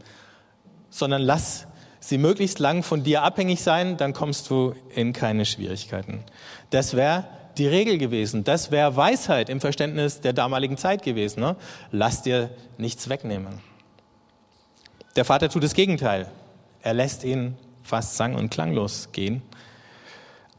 Sondern 0.89 1.21
lass 1.21 1.65
sie 2.01 2.17
möglichst 2.17 2.59
lang 2.59 2.83
von 2.83 3.03
dir 3.03 3.23
abhängig 3.23 3.61
sein, 3.63 3.95
dann 3.95 4.11
kommst 4.11 4.49
du 4.49 4.75
in 4.93 5.13
keine 5.13 5.45
Schwierigkeiten. 5.45 6.25
Das 6.71 6.95
wäre 6.95 7.25
die 7.57 7.67
Regel 7.67 7.97
gewesen. 7.97 8.43
Das 8.43 8.71
wäre 8.71 8.95
Weisheit 8.95 9.49
im 9.49 9.61
Verständnis 9.61 10.21
der 10.21 10.33
damaligen 10.33 10.77
Zeit 10.77 11.03
gewesen. 11.03 11.39
Ne? 11.41 11.55
Lass 11.91 12.21
dir 12.21 12.49
nichts 12.77 13.09
wegnehmen. 13.09 13.59
Der 15.15 15.25
Vater 15.25 15.49
tut 15.49 15.63
das 15.63 15.73
Gegenteil. 15.73 16.29
Er 16.81 16.93
lässt 16.93 17.23
ihn 17.23 17.55
fast 17.83 18.17
sang- 18.17 18.35
und 18.35 18.49
klanglos 18.49 19.09
gehen 19.11 19.41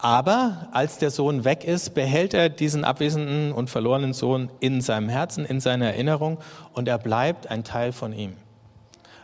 aber 0.04 0.68
als 0.72 0.98
der 0.98 1.10
Sohn 1.10 1.46
weg 1.46 1.64
ist, 1.64 1.94
behält 1.94 2.34
er 2.34 2.50
diesen 2.50 2.84
abwesenden 2.84 3.52
und 3.52 3.70
verlorenen 3.70 4.12
Sohn 4.12 4.50
in 4.60 4.82
seinem 4.82 5.08
Herzen, 5.08 5.46
in 5.46 5.60
seiner 5.60 5.86
Erinnerung 5.86 6.36
und 6.74 6.88
er 6.88 6.98
bleibt 6.98 7.50
ein 7.50 7.64
Teil 7.64 7.90
von 7.90 8.12
ihm. 8.12 8.34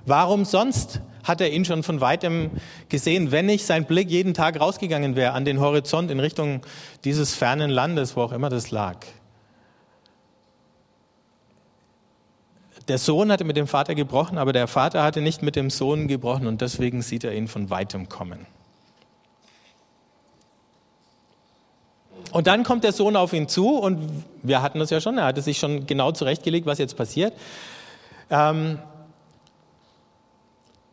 Warum 0.06 0.46
sonst 0.46 1.02
hat 1.30 1.40
er 1.40 1.50
ihn 1.50 1.64
schon 1.64 1.82
von 1.82 2.00
weitem 2.00 2.50
gesehen, 2.90 3.30
wenn 3.30 3.46
nicht 3.46 3.64
sein 3.64 3.86
Blick 3.86 4.10
jeden 4.10 4.34
Tag 4.34 4.60
rausgegangen 4.60 5.16
wäre 5.16 5.32
an 5.32 5.46
den 5.46 5.60
Horizont 5.60 6.10
in 6.10 6.20
Richtung 6.20 6.60
dieses 7.04 7.34
fernen 7.34 7.70
Landes, 7.70 8.16
wo 8.16 8.22
auch 8.22 8.32
immer 8.32 8.50
das 8.50 8.70
lag? 8.70 8.98
Der 12.88 12.98
Sohn 12.98 13.30
hatte 13.30 13.44
mit 13.44 13.56
dem 13.56 13.68
Vater 13.68 13.94
gebrochen, 13.94 14.36
aber 14.36 14.52
der 14.52 14.66
Vater 14.66 15.02
hatte 15.02 15.20
nicht 15.20 15.42
mit 15.42 15.54
dem 15.54 15.70
Sohn 15.70 16.08
gebrochen 16.08 16.46
und 16.46 16.60
deswegen 16.60 17.02
sieht 17.02 17.22
er 17.22 17.32
ihn 17.34 17.46
von 17.46 17.70
weitem 17.70 18.08
kommen. 18.08 18.46
Und 22.32 22.46
dann 22.46 22.64
kommt 22.64 22.84
der 22.84 22.92
Sohn 22.92 23.16
auf 23.16 23.32
ihn 23.32 23.48
zu 23.48 23.78
und 23.78 24.24
wir 24.42 24.62
hatten 24.62 24.78
das 24.78 24.90
ja 24.90 25.00
schon, 25.00 25.18
er 25.18 25.24
hatte 25.24 25.42
sich 25.42 25.58
schon 25.58 25.86
genau 25.86 26.12
zurechtgelegt, 26.12 26.66
was 26.66 26.78
jetzt 26.78 26.96
passiert. 26.96 27.32
Ähm, 28.30 28.78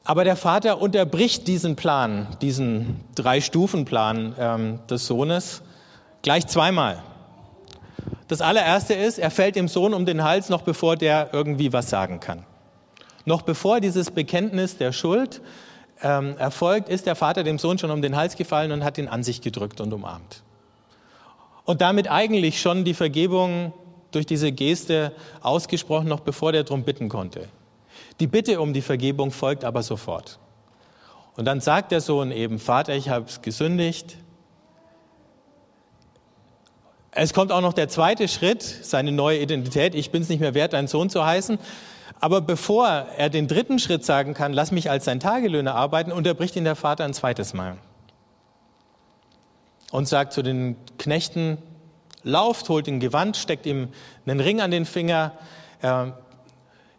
aber 0.07 0.23
der 0.23 0.37
Vater 0.37 0.81
unterbricht 0.81 1.47
diesen 1.47 1.75
Plan, 1.75 2.27
diesen 2.41 3.01
Drei-Stufen-Plan 3.15 4.35
ähm, 4.39 4.79
des 4.89 5.05
Sohnes 5.05 5.61
gleich 6.21 6.47
zweimal. 6.47 7.03
Das 8.29 8.41
allererste 8.41 8.93
ist, 8.93 9.19
er 9.19 9.31
fällt 9.31 9.57
dem 9.57 9.67
Sohn 9.67 9.93
um 9.93 10.05
den 10.05 10.23
Hals, 10.23 10.47
noch 10.47 10.61
bevor 10.61 10.95
der 10.95 11.33
irgendwie 11.33 11.73
was 11.73 11.89
sagen 11.89 12.21
kann. 12.21 12.45
Noch 13.25 13.41
bevor 13.41 13.81
dieses 13.81 14.09
Bekenntnis 14.11 14.77
der 14.77 14.93
Schuld 14.93 15.41
ähm, 16.01 16.37
erfolgt, 16.37 16.87
ist 16.87 17.05
der 17.05 17.15
Vater 17.15 17.43
dem 17.43 17.59
Sohn 17.59 17.77
schon 17.77 17.91
um 17.91 18.01
den 18.01 18.15
Hals 18.15 18.37
gefallen 18.37 18.71
und 18.71 18.85
hat 18.85 18.97
ihn 18.97 19.09
an 19.09 19.23
sich 19.23 19.41
gedrückt 19.41 19.81
und 19.81 19.91
umarmt 19.91 20.41
und 21.67 21.81
damit 21.81 22.09
eigentlich 22.09 22.61
schon 22.61 22.85
die 22.85 22.93
Vergebung 22.93 23.73
durch 24.11 24.25
diese 24.25 24.53
Geste 24.53 25.11
ausgesprochen, 25.41 26.07
noch 26.07 26.21
bevor 26.21 26.53
der 26.53 26.63
darum 26.63 26.83
bitten 26.83 27.09
konnte. 27.09 27.49
Die 28.19 28.27
Bitte 28.27 28.59
um 28.61 28.73
die 28.73 28.81
Vergebung 28.81 29.31
folgt 29.31 29.63
aber 29.63 29.83
sofort. 29.83 30.39
Und 31.35 31.45
dann 31.45 31.61
sagt 31.61 31.91
der 31.91 32.01
Sohn 32.01 32.31
eben, 32.31 32.57
Vater, 32.57 32.95
ich 32.95 33.09
habe 33.09 33.25
gesündigt. 33.41 34.17
Es 37.11 37.33
kommt 37.33 37.51
auch 37.51 37.61
noch 37.61 37.73
der 37.73 37.89
zweite 37.89 38.27
Schritt, 38.27 38.63
seine 38.63 39.11
neue 39.11 39.39
Identität. 39.39 39.93
Ich 39.93 40.11
bin 40.11 40.23
es 40.23 40.29
nicht 40.29 40.39
mehr 40.39 40.55
wert, 40.55 40.73
dein 40.73 40.87
Sohn 40.87 41.09
zu 41.09 41.25
heißen. 41.25 41.59
Aber 42.19 42.41
bevor 42.41 42.87
er 42.87 43.29
den 43.29 43.47
dritten 43.47 43.77
Schritt 43.77 44.03
sagen 44.03 44.33
kann, 44.33 44.53
lass 44.53 44.71
mich 44.71 44.89
als 44.89 45.05
sein 45.05 45.19
Tagelöhner 45.19 45.75
arbeiten, 45.75 46.11
unterbricht 46.11 46.55
ihn 46.55 46.63
der 46.63 46.75
Vater 46.75 47.05
ein 47.05 47.13
zweites 47.13 47.53
Mal 47.53 47.77
und 49.91 50.07
sagt 50.07 50.33
zu 50.33 50.41
den 50.41 50.75
Knechten, 50.97 51.57
lauft, 52.23 52.69
holt 52.69 52.87
ein 52.87 52.99
Gewand, 52.99 53.37
steckt 53.37 53.65
ihm 53.65 53.89
einen 54.25 54.39
Ring 54.39 54.61
an 54.61 54.71
den 54.71 54.85
Finger, 54.85 55.33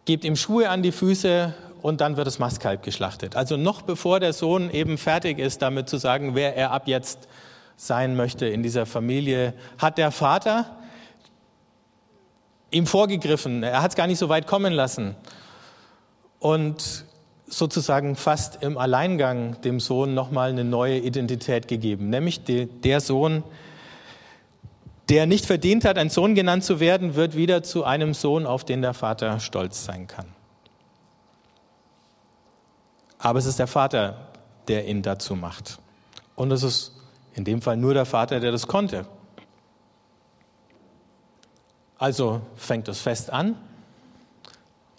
gebt 0.09 0.25
ihm 0.25 0.37
Schuhe 0.37 0.71
an 0.71 0.83
die 0.83 0.91
Füße 0.91 1.53
und 1.83 2.01
dann 2.01 2.17
wird 2.17 2.27
das 2.27 2.39
Mastkalb 2.39 2.83
geschlachtet. 2.83 3.37
Also 3.37 3.59
noch 3.59 3.83
bevor 3.83 4.21
der 4.21 4.33
Sohn 4.33 4.71
eben 4.71 4.97
fertig 4.97 5.39
ist, 5.39 5.61
damit 5.61 5.91
zu 5.91 5.99
sagen, 5.99 6.35
wer 6.35 6.57
er 6.57 6.71
ab 6.71 6.89
jetzt 6.89 7.29
sein 7.77 8.17
möchte 8.17 8.47
in 8.47 8.63
dieser 8.63 8.87
Familie, 8.87 9.53
hat 9.77 9.99
der 9.99 10.11
Vater 10.11 10.79
ihm 12.71 12.87
vorgegriffen. 12.87 13.63
Er 13.63 13.83
hat 13.83 13.91
es 13.91 13.97
gar 13.97 14.07
nicht 14.07 14.17
so 14.19 14.31
weit 14.31 14.47
kommen 14.47 14.73
lassen. 14.73 15.15
Und 16.39 17.05
sozusagen 17.47 18.17
fast 18.17 18.63
im 18.63 18.79
Alleingang 18.79 19.61
dem 19.61 19.79
Sohn 19.79 20.15
nochmal 20.15 20.49
eine 20.49 20.65
neue 20.65 20.97
Identität 21.01 21.69
gegeben, 21.69 22.09
nämlich 22.09 22.41
der 22.45 23.01
Sohn, 23.03 23.45
nicht 25.11 25.47
verdient 25.47 25.85
hat, 25.85 25.97
ein 25.99 26.11
Sohn 26.11 26.35
genannt 26.35 26.65
zu 26.65 26.81
werden, 26.81 27.15
wird 27.15 27.35
wieder 27.35 27.63
zu 27.63 27.85
einem 27.85 28.15
Sohn, 28.15 28.47
auf 28.47 28.65
den 28.65 28.83
der 28.83 28.95
Vater 28.95 29.41
stolz 29.41 29.85
sein 29.85 30.07
kann. 30.07 30.27
Aber 33.19 33.39
es 33.39 33.47
ist 33.47 33.59
der 33.59 33.67
Vater, 33.67 34.29
der 34.69 34.87
ihn 34.87 35.03
dazu 35.03 35.35
macht. 35.35 35.79
Und 36.37 36.53
es 36.53 36.63
ist 36.63 36.93
in 37.35 37.45
dem 37.45 37.63
Fall 37.63 37.77
nur 37.77 37.95
der 37.95 38.05
Vater, 38.05 38.39
der 38.39 38.53
das 38.53 38.67
konnte. 38.67 39.07
Also 41.99 42.43
fängt 42.57 42.87
das 42.87 43.01
Fest 43.01 43.33
an 43.33 43.57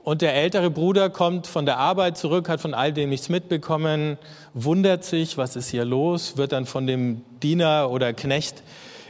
und 0.04 0.22
der 0.22 0.34
ältere 0.34 0.72
Bruder 0.72 1.10
kommt 1.10 1.46
von 1.46 1.66
der 1.66 1.78
Arbeit 1.78 2.18
zurück, 2.18 2.50
hat 2.50 2.60
von 2.62 2.74
all 2.74 2.92
dem 2.92 3.10
nichts 3.10 3.30
mitbekommen, 3.30 4.18
wundert 4.54 5.04
sich, 5.04 5.38
was 5.38 5.56
ist 5.56 5.70
hier 5.70 5.86
los, 5.86 6.36
wird 6.36 6.51
dann 6.51 6.66
von 6.66 6.88
dem 6.88 7.22
Diener 7.44 7.89
oder 7.92 8.13
Knecht 8.13 8.63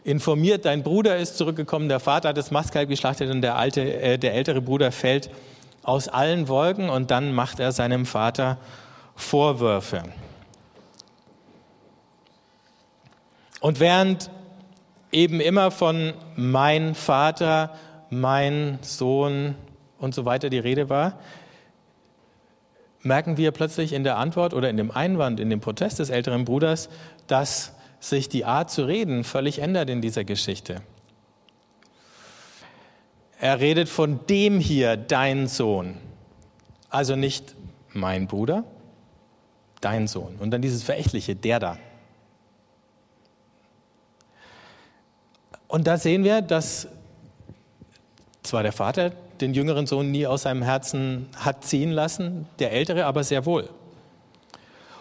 informiert, 0.04 0.66
dein 0.66 0.84
Bruder 0.84 1.18
ist 1.18 1.38
zurückgekommen, 1.38 1.90
der 1.90 2.00
Vater 2.00 2.30
hat 2.30 2.38
das 2.38 2.52
Mastkalb 2.52 2.90
geschlachtet 2.90 3.30
und 3.32 3.42
der, 3.42 3.56
alte, 3.58 3.82
äh, 3.82 4.18
der 4.18 4.34
ältere 4.34 4.62
Bruder 4.62 4.92
fällt 4.92 5.30
aus 5.84 6.08
allen 6.08 6.48
Wolken 6.48 6.90
und 6.90 7.12
dann 7.12 7.34
macht 7.34 7.60
er 7.60 7.72
seinem 7.72 8.06
Vater 8.06 8.58
Vorwürfe. 9.16 10.04
Und 13.60 13.80
während 13.80 14.30
eben 15.12 15.42
immer 15.42 15.72
von 15.72 16.14
mein 16.36 16.96
Vater, 16.96 17.76
mein 18.10 18.80
Sohn, 18.82 19.56
und 20.00 20.16
so 20.16 20.26
weiter 20.26 20.50
die 20.50 20.60
Rede 20.60 20.90
war, 20.90 21.20
merken 23.02 23.38
wir 23.38 23.52
plötzlich 23.52 23.94
in 23.94 24.04
der 24.04 24.18
Antwort 24.18 24.54
oder 24.54 24.70
in 24.70 24.78
dem 24.78 24.92
Einwand, 24.92 25.40
in 25.40 25.50
dem 25.50 25.60
Protest 25.60 26.00
des 26.00 26.10
älteren 26.10 26.46
Bruders, 26.46 26.90
dass 27.28 27.74
sich 28.00 28.30
die 28.30 28.46
Art 28.46 28.72
zu 28.72 28.84
reden 28.84 29.24
völlig 29.24 29.60
ändert 29.60 29.90
in 29.90 30.02
dieser 30.02 30.24
Geschichte. 30.24 30.82
Er 33.40 33.60
redet 33.60 33.88
von 33.88 34.26
dem 34.28 34.60
hier, 34.60 34.98
dein 34.98 35.48
Sohn. 35.48 35.98
Also 36.90 37.16
nicht 37.16 37.56
mein 37.94 38.28
Bruder, 38.28 38.64
dein 39.82 40.08
Sohn. 40.08 40.36
Und 40.40 40.52
dann 40.52 40.62
dieses 40.62 40.84
verächtliche, 40.84 41.36
der 41.36 41.60
da. 41.60 41.78
Und 45.68 45.88
da 45.88 45.98
sehen 45.98 46.24
wir, 46.24 46.42
dass 46.42 46.88
zwar 48.44 48.64
der 48.64 48.72
Vater 48.72 49.12
den 49.40 49.54
jüngeren 49.54 49.88
Sohn 49.88 50.12
nie 50.12 50.28
aus 50.28 50.42
seinem 50.42 50.64
Herzen 50.64 51.28
hat 51.38 51.64
ziehen 51.64 51.92
lassen, 51.92 52.48
der 52.58 52.72
ältere 52.72 53.06
aber 53.06 53.24
sehr 53.24 53.46
wohl. 53.46 53.70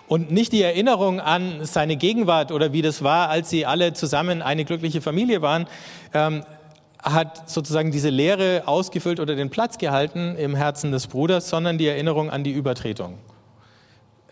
Und 0.08 0.30
nicht 0.30 0.52
die 0.52 0.62
Erinnerung 0.62 1.20
an 1.20 1.64
seine 1.66 1.96
Gegenwart 1.96 2.50
oder 2.50 2.72
wie 2.72 2.80
das 2.80 3.02
war, 3.02 3.28
als 3.28 3.50
sie 3.50 3.66
alle 3.66 3.92
zusammen 3.92 4.40
eine 4.40 4.64
glückliche 4.64 5.02
Familie 5.02 5.42
waren, 5.42 5.66
ähm, 6.14 6.44
hat 7.02 7.48
sozusagen 7.48 7.92
diese 7.92 8.08
Lehre 8.08 8.62
ausgefüllt 8.66 9.20
oder 9.20 9.36
den 9.36 9.50
Platz 9.50 9.78
gehalten 9.78 10.34
im 10.36 10.54
Herzen 10.54 10.92
des 10.92 11.06
Bruders, 11.06 11.48
sondern 11.48 11.78
die 11.78 11.86
Erinnerung 11.86 12.30
an 12.30 12.42
die 12.42 12.52
Übertretung, 12.52 13.18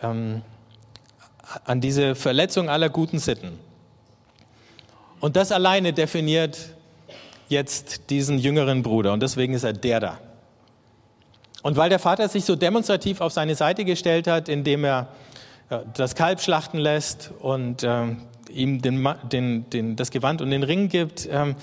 ähm, 0.01 0.41
an 1.63 1.79
diese 1.79 2.15
Verletzung 2.15 2.69
aller 2.69 2.89
guten 2.89 3.19
Sitten. 3.19 3.59
Und 5.19 5.35
das 5.35 5.51
alleine 5.51 5.93
definiert 5.93 6.57
jetzt 7.49 8.09
diesen 8.09 8.39
jüngeren 8.39 8.83
Bruder 8.83 9.13
und 9.13 9.21
deswegen 9.21 9.53
ist 9.53 9.63
er 9.63 9.73
der 9.73 9.99
da. 9.99 10.17
Und 11.63 11.77
weil 11.77 11.89
der 11.89 11.99
Vater 11.99 12.27
sich 12.29 12.45
so 12.45 12.55
demonstrativ 12.55 13.21
auf 13.21 13.31
seine 13.31 13.55
Seite 13.55 13.85
gestellt 13.85 14.27
hat, 14.27 14.49
indem 14.49 14.83
er 14.83 15.07
das 15.93 16.15
Kalb 16.15 16.41
schlachten 16.41 16.77
lässt 16.77 17.31
und 17.39 17.83
äh, 17.83 18.05
ihm 18.49 18.81
den, 18.81 19.07
den, 19.31 19.69
den, 19.69 19.95
das 19.95 20.11
Gewand 20.11 20.41
und 20.41 20.51
den 20.51 20.63
Ring 20.63 20.89
gibt, 20.89 21.27
ähm, 21.29 21.55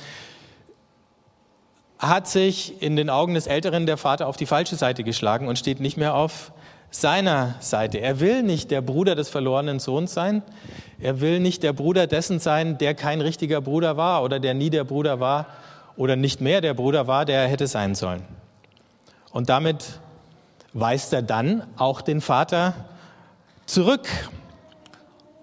hat 1.99 2.29
sich 2.29 2.83
in 2.83 2.97
den 2.97 3.09
Augen 3.09 3.35
des 3.35 3.47
Älteren 3.47 3.87
der 3.87 3.97
Vater 3.97 4.27
auf 4.27 4.37
die 4.37 4.47
falsche 4.47 4.77
Seite 4.77 5.05
geschlagen 5.05 5.49
und 5.49 5.59
steht 5.59 5.81
nicht 5.81 5.97
mehr 5.97 6.15
auf 6.15 6.53
seiner 6.91 7.55
Seite. 7.61 7.99
Er 7.99 8.21
will 8.21 8.43
nicht 8.43 8.71
der 8.71 8.83
Bruder 8.83 9.15
des 9.15 9.29
verlorenen 9.29 9.81
Sohns 9.81 10.13
sein. 10.13 10.43
Er 11.01 11.21
will 11.21 11.41
nicht 11.41 11.63
der 11.63 11.73
Bruder 11.73 12.07
dessen 12.07 12.39
sein, 12.39 12.79
der 12.79 12.95
kein 12.95 13.21
richtiger 13.21 13.61
Bruder 13.61 13.97
war 13.97 14.23
oder 14.23 14.39
der 14.39 14.55
nie 14.55 14.71
der 14.71 14.85
Bruder 14.85 15.19
war 15.19 15.47
oder 15.97 16.15
nicht 16.15 16.41
mehr 16.41 16.61
der 16.61 16.75
Bruder 16.75 17.07
war, 17.07 17.25
der 17.25 17.43
er 17.43 17.49
hätte 17.49 17.67
sein 17.67 17.95
sollen. 17.95 18.23
Und 19.33 19.49
damit 19.49 19.99
weist 20.73 21.13
er 21.13 21.23
dann 21.23 21.65
auch 21.77 22.01
den 22.01 22.21
Vater 22.21 22.75
zurück. 23.67 24.09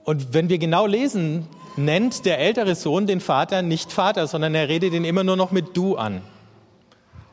Und 0.03 0.33
wenn 0.33 0.49
wir 0.49 0.57
genau 0.57 0.85
lesen, 0.85 1.47
nennt 1.77 2.25
der 2.25 2.39
ältere 2.39 2.75
Sohn 2.75 3.07
den 3.07 3.21
Vater 3.21 3.61
nicht 3.61 3.91
Vater, 3.91 4.27
sondern 4.27 4.55
er 4.55 4.67
redet 4.67 4.93
ihn 4.93 5.05
immer 5.05 5.23
nur 5.23 5.37
noch 5.37 5.51
mit 5.51 5.75
du 5.75 5.95
an. 5.95 6.21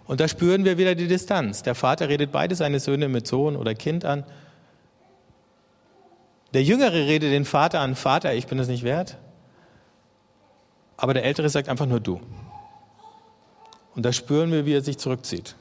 Und 0.07 0.21
da 0.21 0.29
spüren 0.29 0.65
wir 0.65 0.79
wieder 0.79 0.95
die 0.95 1.09
Distanz. 1.09 1.63
Der 1.63 1.75
Vater 1.75 2.09
redet 2.09 2.33
beide 2.33 2.55
seine 2.55 2.81
Söhne 2.81 3.09
mit 3.09 3.27
Sohn 3.27 3.57
oder 3.57 3.75
Kind 3.75 4.05
an. 4.05 4.25
Der 6.55 6.63
Jüngere 6.63 7.07
redet 7.07 7.31
den 7.31 7.45
Vater 7.45 7.81
an, 7.81 7.95
Vater, 7.95 8.35
ich 8.35 8.47
bin 8.47 8.59
es 8.59 8.69
nicht 8.69 8.85
wert. 8.85 9.19
Aber 10.97 11.13
der 11.15 11.25
Ältere 11.25 11.51
sagt 11.51 11.69
einfach 11.69 11.87
nur 11.87 12.01
du. 12.01 12.21
Und 13.95 14.05
da 14.05 14.13
spüren 14.13 14.51
wir, 14.51 14.65
wie 14.65 14.73
er 14.73 14.81
sich 14.81 14.99
zurückzieht. 14.99 15.57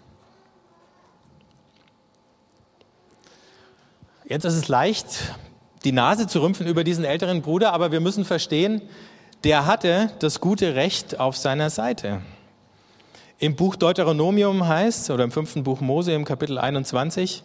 Jetzt 4.29 4.43
ist 4.43 4.55
es 4.55 4.67
leicht, 4.67 5.07
die 5.86 5.93
Nase 5.93 6.27
zu 6.27 6.41
rümpfen 6.41 6.67
über 6.67 6.84
diesen 6.84 7.05
älteren 7.05 7.41
Bruder, 7.41 7.72
aber 7.72 7.93
wir 7.93 8.01
müssen 8.01 8.25
verstehen, 8.25 8.81
der 9.46 9.65
hatte 9.65 10.12
das 10.19 10.41
gute 10.41 10.75
Recht 10.75 11.17
auf 11.17 11.38
seiner 11.38 11.69
Seite. 11.69 12.22
Im 13.39 13.55
Buch 13.55 13.77
Deuteronomium 13.77 14.67
heißt, 14.67 15.12
oder 15.12 15.24
im 15.24 15.31
fünften 15.31 15.63
Buch 15.63 15.79
Mose 15.79 16.12
im 16.12 16.25
Kapitel 16.25 16.57
21, 16.57 17.41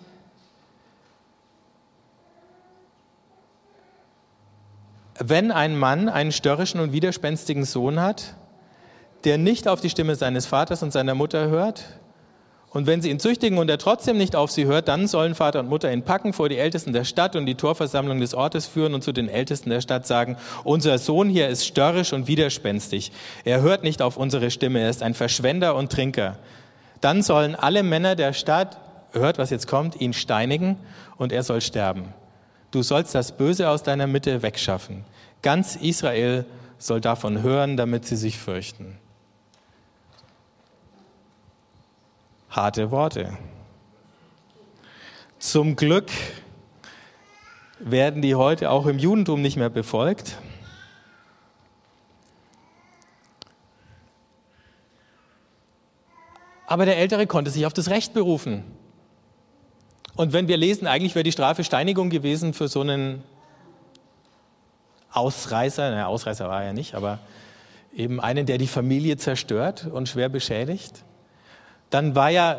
wenn 5.20 5.52
ein 5.52 5.78
Mann 5.78 6.08
einen 6.08 6.32
störrischen 6.32 6.80
und 6.80 6.92
widerspenstigen 6.92 7.64
Sohn 7.64 8.00
hat, 8.00 8.34
der 9.22 9.38
nicht 9.38 9.68
auf 9.68 9.80
die 9.80 9.90
Stimme 9.90 10.16
seines 10.16 10.46
Vaters 10.46 10.82
und 10.82 10.92
seiner 10.92 11.14
Mutter 11.14 11.48
hört, 11.48 11.84
und 12.72 12.86
wenn 12.86 13.02
sie 13.02 13.10
ihn 13.10 13.20
züchtigen 13.20 13.58
und 13.58 13.68
er 13.68 13.76
trotzdem 13.76 14.16
nicht 14.16 14.34
auf 14.34 14.50
sie 14.50 14.64
hört, 14.64 14.88
dann 14.88 15.06
sollen 15.06 15.34
Vater 15.34 15.60
und 15.60 15.68
Mutter 15.68 15.92
ihn 15.92 16.02
packen, 16.02 16.32
vor 16.32 16.48
die 16.48 16.56
Ältesten 16.56 16.94
der 16.94 17.04
Stadt 17.04 17.36
und 17.36 17.44
die 17.44 17.54
Torversammlung 17.54 18.18
des 18.18 18.34
Ortes 18.34 18.66
führen 18.66 18.94
und 18.94 19.04
zu 19.04 19.12
den 19.12 19.28
Ältesten 19.28 19.68
der 19.68 19.82
Stadt 19.82 20.06
sagen, 20.06 20.38
unser 20.64 20.96
Sohn 20.96 21.28
hier 21.28 21.48
ist 21.48 21.66
störrisch 21.66 22.14
und 22.14 22.28
widerspenstig. 22.28 23.12
Er 23.44 23.60
hört 23.60 23.82
nicht 23.82 24.00
auf 24.00 24.16
unsere 24.16 24.50
Stimme, 24.50 24.80
er 24.80 24.88
ist 24.88 25.02
ein 25.02 25.12
Verschwender 25.12 25.76
und 25.76 25.92
Trinker. 25.92 26.38
Dann 27.02 27.22
sollen 27.22 27.54
alle 27.54 27.82
Männer 27.82 28.16
der 28.16 28.32
Stadt, 28.32 28.78
hört 29.12 29.36
was 29.36 29.50
jetzt 29.50 29.68
kommt, 29.68 30.00
ihn 30.00 30.14
steinigen 30.14 30.78
und 31.18 31.30
er 31.30 31.42
soll 31.42 31.60
sterben. 31.60 32.14
Du 32.70 32.82
sollst 32.82 33.14
das 33.14 33.32
Böse 33.32 33.68
aus 33.68 33.82
deiner 33.82 34.06
Mitte 34.06 34.40
wegschaffen. 34.40 35.04
Ganz 35.42 35.76
Israel 35.76 36.46
soll 36.78 37.02
davon 37.02 37.42
hören, 37.42 37.76
damit 37.76 38.06
sie 38.06 38.16
sich 38.16 38.38
fürchten. 38.38 38.96
Harte 42.52 42.90
Worte. 42.90 43.36
Zum 45.38 45.74
Glück 45.74 46.10
werden 47.78 48.22
die 48.22 48.34
heute 48.34 48.70
auch 48.70 48.86
im 48.86 48.98
Judentum 48.98 49.40
nicht 49.40 49.56
mehr 49.56 49.70
befolgt. 49.70 50.38
Aber 56.66 56.84
der 56.84 56.98
Ältere 56.98 57.26
konnte 57.26 57.50
sich 57.50 57.66
auf 57.66 57.72
das 57.72 57.90
Recht 57.90 58.14
berufen. 58.14 58.62
Und 60.14 60.32
wenn 60.32 60.46
wir 60.46 60.58
lesen, 60.58 60.86
eigentlich 60.86 61.14
wäre 61.14 61.24
die 61.24 61.32
Strafe 61.32 61.64
Steinigung 61.64 62.10
gewesen 62.10 62.54
für 62.54 62.68
so 62.68 62.82
einen 62.82 63.24
Ausreißer, 65.10 65.90
naja, 65.90 66.06
Ausreißer 66.06 66.48
war 66.48 66.62
er 66.62 66.72
nicht, 66.72 66.94
aber 66.94 67.18
eben 67.94 68.20
einen, 68.20 68.46
der 68.46 68.58
die 68.58 68.66
Familie 68.66 69.16
zerstört 69.16 69.86
und 69.86 70.08
schwer 70.08 70.28
beschädigt 70.28 71.04
dann 71.92 72.14
war 72.14 72.30
ja 72.30 72.58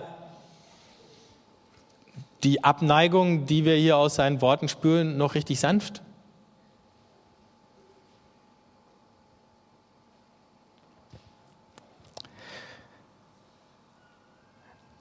die 2.44 2.64
Abneigung, 2.64 3.48
die 3.48 3.66
wir 3.66 3.76
hier 3.76 3.98
aus 3.98 4.16
seinen 4.16 4.42
Worten 4.42 4.68
spüren, 4.68 5.18
noch 5.18 5.34
richtig 5.34 5.60
sanft. 5.60 6.04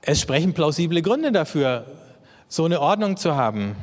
Es 0.01 0.21
sprechen 0.21 0.55
plausible 0.55 1.03
Gründe 1.03 1.31
dafür, 1.31 1.87
so 2.49 2.64
eine 2.64 2.81
Ordnung 2.81 3.18
zu 3.18 3.37
haben. 3.37 3.77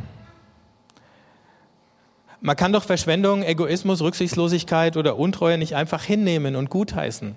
Man 2.41 2.55
kann 2.55 2.73
doch 2.73 2.83
Verschwendung, 2.83 3.43
Egoismus, 3.43 4.01
Rücksichtslosigkeit 4.01 4.97
oder 4.97 5.17
Untreue 5.17 5.59
nicht 5.59 5.75
einfach 5.75 6.03
hinnehmen 6.03 6.55
und 6.55 6.71
gutheißen. 6.71 7.35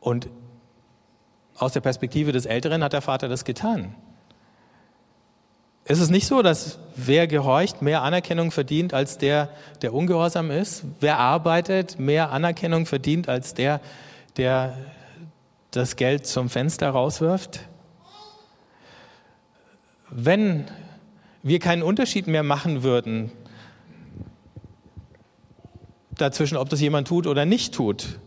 Und 0.00 0.28
aus 1.58 1.72
der 1.72 1.80
Perspektive 1.80 2.32
des 2.32 2.46
Älteren 2.46 2.82
hat 2.82 2.92
der 2.92 3.02
Vater 3.02 3.28
das 3.28 3.44
getan. 3.44 3.94
Ist 5.84 6.00
es 6.00 6.10
nicht 6.10 6.26
so, 6.26 6.42
dass 6.42 6.78
wer 6.96 7.28
gehorcht, 7.28 7.80
mehr 7.80 8.02
Anerkennung 8.02 8.50
verdient 8.50 8.92
als 8.92 9.18
der, 9.18 9.50
der 9.82 9.94
ungehorsam 9.94 10.50
ist? 10.50 10.82
Wer 10.98 11.18
arbeitet, 11.18 11.98
mehr 12.00 12.32
Anerkennung 12.32 12.86
verdient 12.86 13.28
als 13.28 13.54
der, 13.54 13.80
der 14.36 14.76
das 15.70 15.94
Geld 15.94 16.26
zum 16.26 16.50
Fenster 16.50 16.90
rauswirft? 16.90 17.60
Wenn 20.10 20.64
wir 21.44 21.60
keinen 21.60 21.84
Unterschied 21.84 22.26
mehr 22.26 22.42
machen 22.42 22.82
würden 22.82 23.30
dazwischen, 26.10 26.56
ob 26.56 26.68
das 26.68 26.80
jemand 26.80 27.06
tut 27.06 27.28
oder 27.28 27.44
nicht 27.44 27.74
tut, 27.74 28.18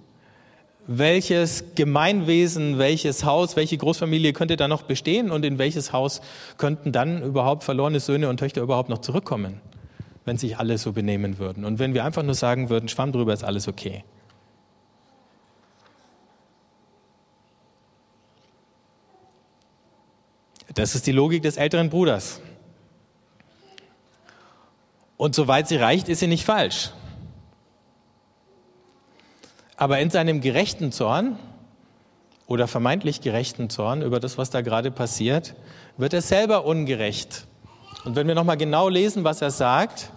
welches 0.91 1.75
Gemeinwesen, 1.75 2.79
welches 2.79 3.23
Haus, 3.23 3.55
welche 3.55 3.77
Großfamilie 3.77 4.33
könnte 4.33 4.57
da 4.57 4.67
noch 4.67 4.81
bestehen 4.81 5.29
und 5.29 5.45
in 5.45 5.59
welches 5.59 5.93
Haus 5.93 6.19
könnten 6.57 6.91
dann 6.91 7.21
überhaupt 7.21 7.63
verlorene 7.63 7.99
Söhne 7.99 8.27
und 8.27 8.37
Töchter 8.37 8.63
überhaupt 8.63 8.89
noch 8.89 8.97
zurückkommen, 8.97 9.61
wenn 10.25 10.37
sich 10.37 10.57
alle 10.57 10.79
so 10.79 10.91
benehmen 10.91 11.37
würden. 11.37 11.63
Und 11.63 11.77
wenn 11.77 11.93
wir 11.93 12.03
einfach 12.05 12.23
nur 12.23 12.33
sagen 12.33 12.71
würden, 12.71 12.89
Schwamm 12.89 13.11
drüber 13.11 13.33
ist 13.33 13.43
alles 13.43 13.67
okay. 13.67 14.03
Das 20.73 20.95
ist 20.95 21.05
die 21.05 21.11
Logik 21.11 21.43
des 21.43 21.57
älteren 21.57 21.91
Bruders. 21.91 22.41
Und 25.17 25.35
soweit 25.35 25.67
sie 25.67 25.75
reicht, 25.75 26.09
ist 26.09 26.19
sie 26.19 26.27
nicht 26.27 26.45
falsch. 26.45 26.89
Aber 29.79 29.99
in 29.99 30.09
seinem 30.09 30.41
gerechten 30.41 30.91
Zorn 30.91 31.39
oder 32.47 32.67
vermeintlich 32.67 33.21
gerechten 33.21 33.69
Zorn 33.69 34.01
über 34.01 34.19
das, 34.19 34.37
was 34.37 34.49
da 34.49 34.59
gerade 34.59 34.91
passiert, 34.91 35.55
wird 35.95 36.13
er 36.13 36.21
selber 36.21 36.65
ungerecht. 36.65 37.47
Und 38.03 38.17
wenn 38.17 38.27
wir 38.27 38.35
nochmal 38.35 38.57
genau 38.57 38.89
lesen, 38.89 39.23
was 39.23 39.41
er 39.41 39.51
sagt, 39.51 40.11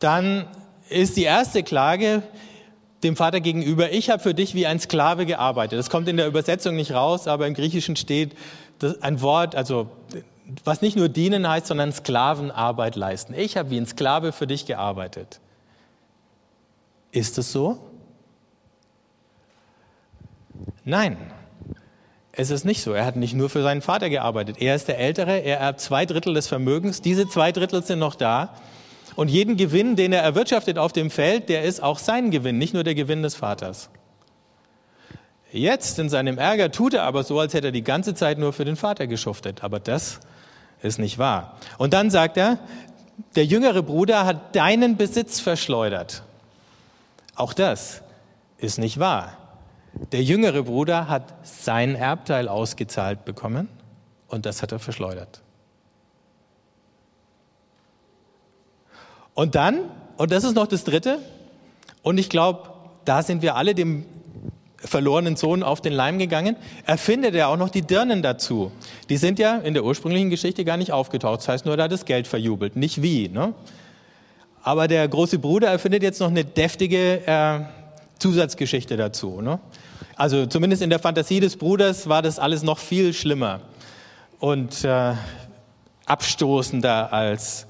dann 0.00 0.46
ist 0.90 1.16
die 1.16 1.22
erste 1.22 1.62
Klage 1.62 2.22
dem 3.02 3.16
Vater 3.16 3.40
gegenüber, 3.40 3.90
ich 3.90 4.10
habe 4.10 4.22
für 4.22 4.34
dich 4.34 4.54
wie 4.54 4.66
ein 4.66 4.78
Sklave 4.78 5.24
gearbeitet. 5.24 5.78
Das 5.78 5.88
kommt 5.88 6.08
in 6.08 6.18
der 6.18 6.26
Übersetzung 6.26 6.76
nicht 6.76 6.92
raus, 6.92 7.26
aber 7.26 7.46
im 7.46 7.54
Griechischen 7.54 7.96
steht 7.96 8.36
ein 9.00 9.22
Wort, 9.22 9.54
also 9.54 9.88
was 10.62 10.82
nicht 10.82 10.98
nur 10.98 11.08
dienen 11.08 11.48
heißt, 11.48 11.68
sondern 11.68 11.90
Sklavenarbeit 11.90 12.96
leisten. 12.96 13.32
Ich 13.32 13.56
habe 13.56 13.70
wie 13.70 13.78
ein 13.78 13.86
Sklave 13.86 14.32
für 14.32 14.46
dich 14.46 14.66
gearbeitet. 14.66 15.40
Ist 17.12 17.38
es 17.38 17.52
so? 17.52 17.78
Nein, 20.84 21.16
es 22.32 22.50
ist 22.50 22.64
nicht 22.64 22.82
so. 22.82 22.92
Er 22.92 23.06
hat 23.06 23.16
nicht 23.16 23.34
nur 23.34 23.48
für 23.48 23.62
seinen 23.62 23.80
Vater 23.80 24.10
gearbeitet. 24.10 24.56
Er 24.60 24.74
ist 24.74 24.88
der 24.88 24.98
Ältere, 24.98 25.38
er 25.38 25.58
erbt 25.58 25.80
zwei 25.80 26.04
Drittel 26.04 26.34
des 26.34 26.48
Vermögens. 26.48 27.00
Diese 27.00 27.26
zwei 27.26 27.50
Drittel 27.50 27.82
sind 27.82 27.98
noch 27.98 28.14
da. 28.14 28.54
Und 29.16 29.28
jeden 29.28 29.56
Gewinn, 29.56 29.96
den 29.96 30.12
er 30.12 30.22
erwirtschaftet 30.22 30.78
auf 30.78 30.92
dem 30.92 31.10
Feld, 31.10 31.48
der 31.48 31.62
ist 31.62 31.82
auch 31.82 31.98
sein 31.98 32.30
Gewinn, 32.30 32.58
nicht 32.58 32.74
nur 32.74 32.84
der 32.84 32.94
Gewinn 32.94 33.22
des 33.22 33.34
Vaters. 33.34 33.88
Jetzt 35.50 35.98
in 35.98 36.10
seinem 36.10 36.36
Ärger 36.36 36.70
tut 36.70 36.92
er 36.92 37.04
aber 37.04 37.24
so, 37.24 37.40
als 37.40 37.54
hätte 37.54 37.68
er 37.68 37.72
die 37.72 37.84
ganze 37.84 38.14
Zeit 38.14 38.38
nur 38.38 38.52
für 38.52 38.66
den 38.66 38.76
Vater 38.76 39.06
geschuftet. 39.06 39.64
Aber 39.64 39.80
das 39.80 40.20
ist 40.82 40.98
nicht 40.98 41.18
wahr. 41.18 41.56
Und 41.78 41.94
dann 41.94 42.10
sagt 42.10 42.36
er, 42.36 42.58
der 43.34 43.46
jüngere 43.46 43.82
Bruder 43.82 44.26
hat 44.26 44.54
deinen 44.54 44.98
Besitz 44.98 45.40
verschleudert. 45.40 46.22
Auch 47.36 47.52
das 47.52 48.02
ist 48.58 48.78
nicht 48.78 48.98
wahr. 48.98 49.36
Der 50.12 50.22
jüngere 50.22 50.62
Bruder 50.62 51.08
hat 51.08 51.34
sein 51.42 51.94
Erbteil 51.94 52.48
ausgezahlt 52.48 53.24
bekommen 53.24 53.68
und 54.28 54.46
das 54.46 54.62
hat 54.62 54.72
er 54.72 54.78
verschleudert. 54.78 55.42
Und 59.34 59.54
dann, 59.54 59.80
und 60.16 60.32
das 60.32 60.44
ist 60.44 60.54
noch 60.54 60.66
das 60.66 60.84
Dritte, 60.84 61.18
und 62.02 62.18
ich 62.18 62.30
glaube, 62.30 62.70
da 63.04 63.22
sind 63.22 63.42
wir 63.42 63.56
alle 63.56 63.74
dem 63.74 64.06
verlorenen 64.76 65.36
Sohn 65.36 65.62
auf 65.62 65.80
den 65.80 65.92
Leim 65.92 66.18
gegangen, 66.18 66.56
erfindet 66.86 67.34
er 67.34 67.48
auch 67.48 67.56
noch 67.56 67.68
die 67.68 67.82
Dirnen 67.82 68.22
dazu. 68.22 68.72
Die 69.08 69.16
sind 69.16 69.38
ja 69.38 69.58
in 69.58 69.74
der 69.74 69.84
ursprünglichen 69.84 70.30
Geschichte 70.30 70.64
gar 70.64 70.76
nicht 70.76 70.92
aufgetaucht. 70.92 71.40
Das 71.40 71.48
heißt 71.48 71.66
nur, 71.66 71.76
da 71.76 71.84
hat 71.84 71.92
das 71.92 72.04
Geld 72.04 72.26
verjubelt, 72.26 72.76
nicht 72.76 73.02
wie. 73.02 73.28
Ne? 73.28 73.54
Aber 74.66 74.88
der 74.88 75.06
große 75.06 75.38
Bruder 75.38 75.68
erfindet 75.68 76.02
jetzt 76.02 76.18
noch 76.18 76.26
eine 76.26 76.44
deftige 76.44 77.24
äh, 77.24 77.60
Zusatzgeschichte 78.18 78.96
dazu. 78.96 79.40
Ne? 79.40 79.60
Also 80.16 80.44
zumindest 80.46 80.82
in 80.82 80.90
der 80.90 80.98
Fantasie 80.98 81.38
des 81.38 81.56
Bruders 81.56 82.08
war 82.08 82.20
das 82.20 82.40
alles 82.40 82.64
noch 82.64 82.78
viel 82.80 83.14
schlimmer 83.14 83.60
und 84.40 84.82
äh, 84.82 85.14
abstoßender, 86.06 87.12
als 87.12 87.68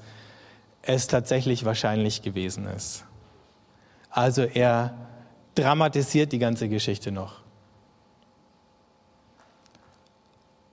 es 0.81 1.05
tatsächlich 1.05 1.65
wahrscheinlich 1.65 2.23
gewesen 2.23 2.65
ist. 2.65 3.03
Also 4.09 4.41
er 4.41 4.95
dramatisiert 5.53 6.31
die 6.31 6.39
ganze 6.39 6.67
Geschichte 6.67 7.11
noch. 7.11 7.41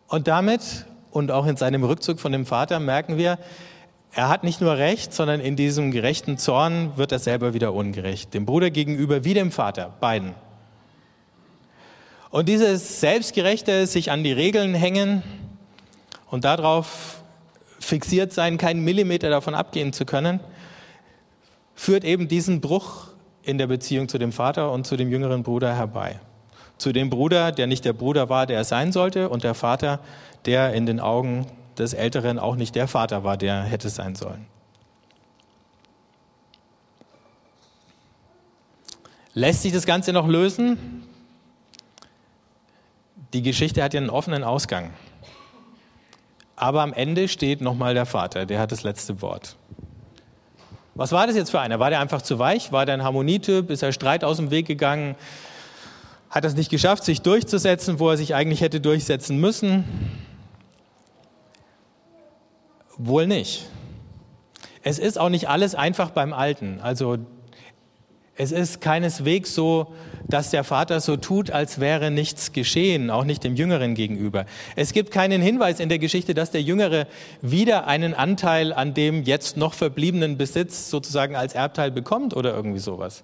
Und 0.09 0.27
damit 0.27 0.87
und 1.11 1.31
auch 1.31 1.45
in 1.45 1.59
seinem 1.59 1.85
Rückzug 1.85 2.19
von 2.19 2.33
dem 2.33 2.47
Vater 2.47 2.81
merken 2.81 3.19
wir, 3.19 3.39
er 4.15 4.29
hat 4.29 4.45
nicht 4.45 4.61
nur 4.61 4.77
Recht, 4.77 5.13
sondern 5.13 5.41
in 5.41 5.57
diesem 5.57 5.91
gerechten 5.91 6.39
Zorn 6.39 6.97
wird 6.97 7.11
er 7.11 7.19
selber 7.19 7.53
wieder 7.53 7.75
ungerecht. 7.75 8.33
Dem 8.33 8.47
Bruder 8.47 8.71
gegenüber 8.71 9.25
wie 9.25 9.35
dem 9.35 9.51
Vater, 9.51 9.93
beiden. 10.01 10.35
Und 12.31 12.49
dieses 12.49 13.01
selbstgerechte 13.01 13.87
sich 13.87 14.11
an 14.11 14.25
die 14.25 14.33
Regeln 14.33 14.75
hängen 14.75 15.23
und 16.31 16.45
darauf 16.45 17.23
fixiert 17.81 18.33
sein, 18.33 18.57
keinen 18.59 18.85
Millimeter 18.85 19.31
davon 19.31 19.55
abgehen 19.55 19.93
zu 19.93 20.05
können, 20.05 20.41
führt 21.75 22.05
eben 22.05 22.29
diesen 22.29 22.61
Bruch 22.61 23.09
in 23.43 23.59
der 23.59 23.67
Beziehung 23.67 24.09
zu 24.09 24.19
dem 24.19 24.33
Vater 24.33 24.73
und 24.73 24.87
zu 24.87 24.97
dem 24.97 25.11
jüngeren 25.11 25.43
Bruder 25.43 25.75
herbei. 25.77 26.21
Zu 26.79 26.93
dem 26.93 27.11
Bruder, 27.11 27.53
der 27.53 27.67
nicht 27.67 27.85
der 27.85 27.93
Bruder 27.93 28.29
war, 28.29 28.47
der 28.47 28.57
er 28.57 28.65
sein 28.65 28.91
sollte, 28.91 29.29
und 29.29 29.45
der 29.45 29.55
Vater, 29.55 30.01
der 30.47 30.73
in 30.73 30.87
den 30.87 30.99
Augen 30.99 31.47
des 31.79 31.95
Älteren 31.95 32.39
auch 32.39 32.57
nicht 32.57 32.75
der 32.75 32.89
Vater 32.89 33.25
war, 33.25 33.37
der 33.37 33.63
hätte 33.63 33.89
sein 33.89 34.15
sollen. 34.15 34.47
Lässt 39.35 39.63
sich 39.63 39.73
das 39.73 39.85
Ganze 39.85 40.13
noch 40.13 40.29
lösen? 40.29 41.05
Die 43.33 43.43
Geschichte 43.43 43.83
hat 43.83 43.93
ja 43.93 44.01
einen 44.01 44.11
offenen 44.11 44.45
Ausgang. 44.45 44.93
Aber 46.55 46.83
am 46.83 46.93
Ende 46.93 47.27
steht 47.27 47.61
nochmal 47.61 47.95
der 47.95 48.07
Vater, 48.07 48.47
der 48.47 48.61
hat 48.61 48.71
das 48.71 48.85
letzte 48.85 49.21
Wort. 49.23 49.57
Was 50.95 51.11
war 51.11 51.27
das 51.27 51.35
jetzt 51.35 51.51
für 51.51 51.59
einer? 51.59 51.81
War 51.81 51.91
der 51.91 51.99
einfach 51.99 52.23
zu 52.23 52.39
weich? 52.39 52.71
War 52.71 52.87
der 52.87 52.95
ein 52.95 53.03
Harmonietyp? 53.03 53.71
Ist 53.71 53.83
er 53.83 53.93
Streit 53.93 54.23
aus 54.23 54.37
dem 54.37 54.53
Weg 54.53 54.67
gegangen? 54.67 55.17
Hat 56.31 56.45
er 56.45 56.49
es 56.49 56.55
nicht 56.55 56.71
geschafft, 56.71 57.03
sich 57.05 57.21
durchzusetzen, 57.21 57.99
wo 57.99 58.11
er 58.11 58.17
sich 58.17 58.37
eigentlich 58.37 58.61
hätte 58.61 58.81
durchsetzen 58.81 59.39
müssen? 59.39 59.85
Wohl 62.97 63.27
nicht. 63.27 63.67
Es 64.83 64.99
ist 64.99 65.19
auch 65.19 65.31
nicht 65.31 65.49
alles 65.49 65.75
einfach 65.75 66.11
beim 66.11 66.33
Alten. 66.33 66.81
Also 66.81 67.19
es 68.37 68.53
ist 68.53 68.81
keineswegs 68.81 69.55
so, 69.55 69.95
dass 70.27 70.51
der 70.51 70.65
Vater 70.65 71.01
so 71.01 71.17
tut, 71.17 71.51
als 71.51 71.79
wäre 71.79 72.11
nichts 72.11 72.53
geschehen, 72.53 73.11
auch 73.11 73.25
nicht 73.25 73.45
dem 73.45 73.55
Jüngeren 73.55 73.95
gegenüber. 73.95 74.47
Es 74.75 74.93
gibt 74.93 75.11
keinen 75.11 75.41
Hinweis 75.41 75.79
in 75.79 75.89
der 75.89 75.99
Geschichte, 75.99 76.35
dass 76.35 76.51
der 76.51 76.63
Jüngere 76.63 77.07
wieder 77.43 77.87
einen 77.87 78.15
Anteil 78.15 78.73
an 78.73 78.93
dem 78.95 79.23
jetzt 79.23 79.57
noch 79.57 79.75
verbliebenen 79.75 80.37
Besitz 80.37 80.91
sozusagen 80.91 81.37
als 81.37 81.55
Erbteil 81.55 81.91
bekommt 81.91 82.35
oder 82.35 82.55
irgendwie 82.55 82.81
sowas. 82.81 83.23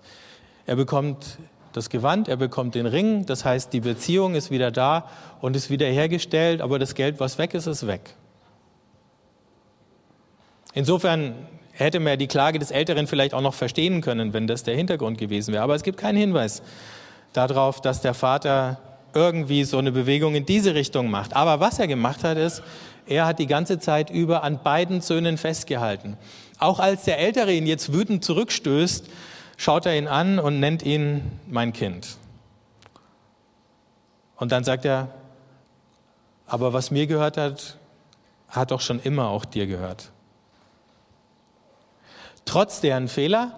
Er 0.67 0.77
bekommt 0.77 1.39
das 1.73 1.91
Gewand, 1.91 2.29
er 2.29 2.37
bekommt 2.37 2.75
den 2.75 2.87
Ring, 2.87 3.27
das 3.27 3.45
heißt, 3.45 3.73
die 3.73 3.81
Beziehung 3.81 4.35
ist 4.35 4.51
wieder 4.51 4.71
da 4.71 5.09
und 5.41 5.57
ist 5.57 5.71
wieder 5.71 5.87
hergestellt, 5.87 6.61
aber 6.61 6.79
das 6.79 6.95
Geld, 6.95 7.19
was 7.19 7.39
weg 7.39 7.55
ist, 7.55 7.67
ist 7.67 7.87
weg. 7.87 8.15
Insofern 10.73 11.35
hätte 11.73 11.99
man 11.99 12.19
die 12.19 12.27
Klage 12.27 12.59
des 12.59 12.71
Älteren 12.71 13.07
vielleicht 13.07 13.35
auch 13.35 13.41
noch 13.41 13.55
verstehen 13.55 14.03
können, 14.03 14.33
wenn 14.33 14.47
das 14.47 14.63
der 14.63 14.77
Hintergrund 14.77 15.19
gewesen 15.19 15.53
wäre. 15.53 15.63
Aber 15.63 15.75
es 15.75 15.83
gibt 15.83 15.99
keinen 15.99 16.19
Hinweis 16.19 16.63
darauf, 17.33 17.81
dass 17.81 18.03
der 18.03 18.15
Vater 18.15 18.79
irgendwie 19.15 19.65
so 19.65 19.79
eine 19.79 19.91
Bewegung 19.91 20.35
in 20.35 20.47
diese 20.47 20.75
Richtung 20.75 21.11
macht. 21.11 21.35
Aber 21.35 21.59
was 21.59 21.79
er 21.79 21.89
gemacht 21.89 22.23
hat, 22.23 22.37
ist, 22.37 22.63
er 23.07 23.27
hat 23.27 23.39
die 23.39 23.47
ganze 23.47 23.81
Zeit 23.81 24.11
über 24.11 24.45
an 24.45 24.63
beiden 24.63 25.01
Söhnen 25.01 25.37
festgehalten. 25.37 26.17
Auch 26.59 26.79
als 26.79 27.05
der 27.05 27.19
Ältere 27.19 27.53
ihn 27.53 27.67
jetzt 27.67 27.93
wütend 27.93 28.25
zurückstößt, 28.25 29.07
schaut 29.57 29.87
er 29.87 29.97
ihn 29.97 30.07
an 30.07 30.39
und 30.39 30.61
nennt 30.61 30.85
ihn 30.85 31.23
mein 31.49 31.73
Kind. 31.73 32.19
Und 34.37 34.53
dann 34.53 34.65
sagt 34.65 34.85
er, 34.85 35.09
aber 36.47 36.73
was 36.73 36.91
mir 36.91 37.07
gehört 37.07 37.37
hat, 37.37 37.79
hat 38.49 38.71
doch 38.71 38.81
schon 38.81 39.01
immer 39.01 39.29
auch 39.29 39.45
dir 39.45 39.67
gehört 39.67 40.11
trotz 42.51 42.81
deren 42.81 43.07
Fehler 43.07 43.53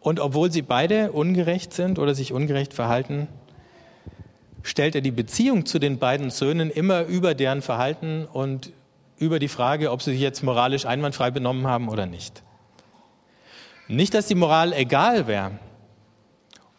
und 0.00 0.20
obwohl 0.20 0.50
sie 0.50 0.62
beide 0.62 1.12
ungerecht 1.12 1.74
sind 1.74 1.98
oder 1.98 2.14
sich 2.14 2.32
ungerecht 2.32 2.72
verhalten, 2.72 3.28
stellt 4.62 4.94
er 4.94 5.02
die 5.02 5.10
Beziehung 5.10 5.66
zu 5.66 5.78
den 5.78 5.98
beiden 5.98 6.30
Söhnen 6.30 6.70
immer 6.70 7.02
über 7.02 7.34
deren 7.34 7.60
Verhalten 7.60 8.24
und 8.24 8.72
über 9.18 9.38
die 9.38 9.48
Frage, 9.48 9.90
ob 9.90 10.00
sie 10.00 10.12
sich 10.12 10.20
jetzt 10.20 10.42
moralisch 10.42 10.86
einwandfrei 10.86 11.30
benommen 11.30 11.66
haben 11.66 11.90
oder 11.90 12.06
nicht. 12.06 12.42
Nicht, 13.86 14.14
dass 14.14 14.26
die 14.26 14.34
Moral 14.34 14.72
egal 14.72 15.26
wäre 15.26 15.58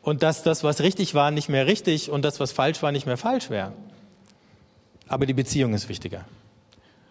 und 0.02 0.24
dass 0.24 0.42
das, 0.42 0.64
was 0.64 0.82
richtig 0.82 1.14
war, 1.14 1.30
nicht 1.30 1.50
mehr 1.50 1.68
richtig 1.68 2.10
und 2.10 2.26
das, 2.26 2.40
was 2.40 2.52
falsch 2.52 2.82
war, 2.82 2.92
nicht 2.92 3.06
mehr 3.06 3.18
falsch 3.18 3.52
wäre. 3.52 3.74
Aber 5.08 5.28
die 5.28 5.36
Beziehung 5.36 5.76
ist 5.76 5.88
wichtiger. 5.88 6.26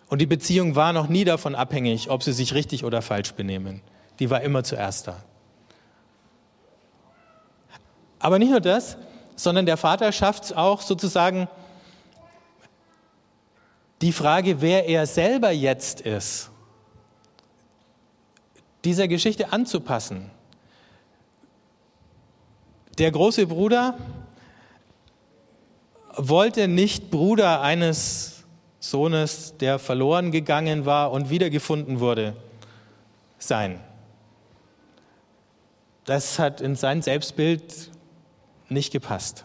Und 0.09 0.21
die 0.21 0.27
Beziehung 0.27 0.75
war 0.75 0.93
noch 0.93 1.09
nie 1.09 1.25
davon 1.25 1.55
abhängig, 1.55 2.11
ob 2.11 2.25
sie 2.25 2.33
sich 2.33 2.55
richtig 2.55 2.83
oder 2.83 3.03
falsch 3.03 3.35
benehmen 3.35 3.83
die 4.21 4.31
war 4.31 4.43
immer 4.43 4.63
zuerst 4.63 5.09
da. 5.09 5.17
Aber 8.19 8.39
nicht 8.39 8.51
nur 8.51 8.61
das, 8.61 8.99
sondern 9.35 9.65
der 9.65 9.79
Vater 9.79 10.13
schafft 10.13 10.45
es 10.45 10.53
auch 10.53 10.83
sozusagen, 10.83 11.49
die 14.03 14.13
Frage, 14.13 14.61
wer 14.61 14.87
er 14.87 15.07
selber 15.07 15.51
jetzt 15.51 16.03
ist, 16.03 16.51
dieser 18.85 19.09
Geschichte 19.09 19.53
anzupassen. 19.53 20.31
Der 22.99 23.11
große 23.11 23.47
Bruder 23.47 23.97
wollte 26.15 26.69
nicht 26.69 27.11
Bruder 27.11 27.63
eines 27.63 28.45
Sohnes, 28.81 29.57
der 29.59 29.79
verloren 29.79 30.31
gegangen 30.31 30.87
war 30.87 31.13
und 31.13 31.31
wiedergefunden 31.31 32.01
wurde, 32.01 32.37
sein. 33.39 33.81
Das 36.05 36.39
hat 36.39 36.61
in 36.61 36.77
sein 36.77 37.03
Selbstbild 37.03 37.91
nicht 38.69 38.93
gepasst. 38.93 39.45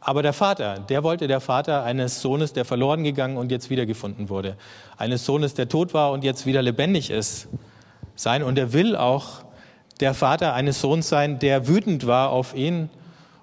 Aber 0.00 0.22
der 0.22 0.34
Vater, 0.34 0.80
der 0.80 1.02
wollte 1.02 1.28
der 1.28 1.40
Vater 1.40 1.82
eines 1.82 2.20
Sohnes, 2.20 2.52
der 2.52 2.66
verloren 2.66 3.04
gegangen 3.04 3.38
und 3.38 3.50
jetzt 3.50 3.70
wiedergefunden 3.70 4.28
wurde. 4.28 4.56
Eines 4.98 5.24
Sohnes, 5.24 5.54
der 5.54 5.68
tot 5.68 5.94
war 5.94 6.12
und 6.12 6.24
jetzt 6.24 6.44
wieder 6.44 6.60
lebendig 6.60 7.08
ist, 7.08 7.48
sein. 8.14 8.42
Und 8.42 8.58
er 8.58 8.74
will 8.74 8.96
auch 8.96 9.44
der 10.00 10.12
Vater 10.12 10.52
eines 10.52 10.80
Sohns 10.80 11.08
sein, 11.08 11.38
der 11.38 11.68
wütend 11.68 12.06
war 12.06 12.30
auf 12.30 12.54
ihn 12.54 12.90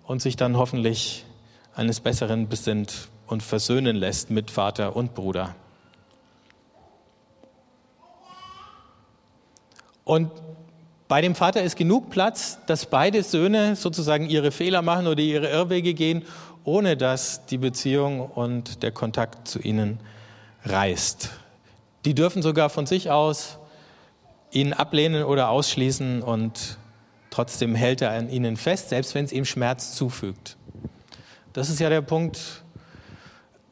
und 0.06 0.22
sich 0.22 0.36
dann 0.36 0.56
hoffentlich 0.56 1.26
eines 1.74 2.00
Besseren 2.00 2.48
besinnt 2.48 3.10
und 3.26 3.42
versöhnen 3.42 3.96
lässt 3.96 4.30
mit 4.30 4.52
Vater 4.52 4.96
und 4.96 5.16
Bruder. 5.16 5.56
Und 10.04 10.32
bei 11.08 11.22
dem 11.22 11.36
Vater 11.36 11.62
ist 11.62 11.76
genug 11.76 12.10
Platz, 12.10 12.60
dass 12.68 12.86
beide 12.86 13.24
Söhne 13.24 13.76
sozusagen 13.76 14.30
ihre 14.30 14.52
Fehler 14.52 14.82
machen 14.82 15.08
oder 15.08 15.22
ihre 15.22 15.50
Irrwege 15.50 15.94
gehen, 15.94 16.24
ohne 16.64 16.96
dass 16.96 17.46
die 17.46 17.58
Beziehung 17.58 18.22
und 18.22 18.84
der 18.84 18.92
Kontakt 18.92 19.48
zu 19.48 19.60
ihnen 19.60 20.00
reißt. 20.64 21.30
Die 22.06 22.16
dürfen 22.16 22.42
sogar 22.42 22.70
von 22.70 22.86
sich 22.86 23.10
aus 23.12 23.58
ihn 24.52 24.74
ablehnen 24.74 25.24
oder 25.24 25.50
ausschließen 25.50 26.22
und 26.22 26.78
trotzdem 27.30 27.76
hält 27.76 28.02
er 28.02 28.12
an 28.12 28.30
ihnen 28.30 28.58
fest, 28.58 28.90
selbst 28.90 29.16
wenn 29.16 29.26
es 29.26 29.32
ihm 29.32 29.46
Schmerz 29.46 29.96
zufügt. 29.96 30.58
Das 31.54 31.70
ist 31.70 31.80
ja 31.80 31.90
der 31.90 32.02
Punkt, 32.02 32.64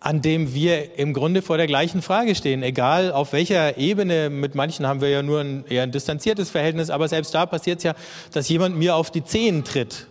an 0.01 0.21
dem 0.21 0.53
wir 0.53 0.97
im 0.97 1.13
Grunde 1.13 1.41
vor 1.41 1.57
der 1.57 1.67
gleichen 1.67 2.01
Frage 2.01 2.33
stehen. 2.33 2.63
Egal 2.63 3.11
auf 3.11 3.33
welcher 3.33 3.77
Ebene, 3.77 4.29
mit 4.29 4.55
manchen 4.55 4.87
haben 4.87 5.01
wir 5.01 5.09
ja 5.09 5.21
nur 5.21 5.41
ein 5.41 5.65
eher 5.67 5.83
ein 5.83 5.91
distanziertes 5.91 6.49
Verhältnis, 6.49 6.89
aber 6.89 7.07
selbst 7.07 7.33
da 7.33 7.45
passiert 7.45 7.79
es 7.79 7.83
ja, 7.83 7.95
dass 8.31 8.47
jemand 8.47 8.77
mir 8.77 8.95
auf 8.95 9.11
die 9.11 9.23
Zehen 9.23 9.63
tritt 9.63 10.07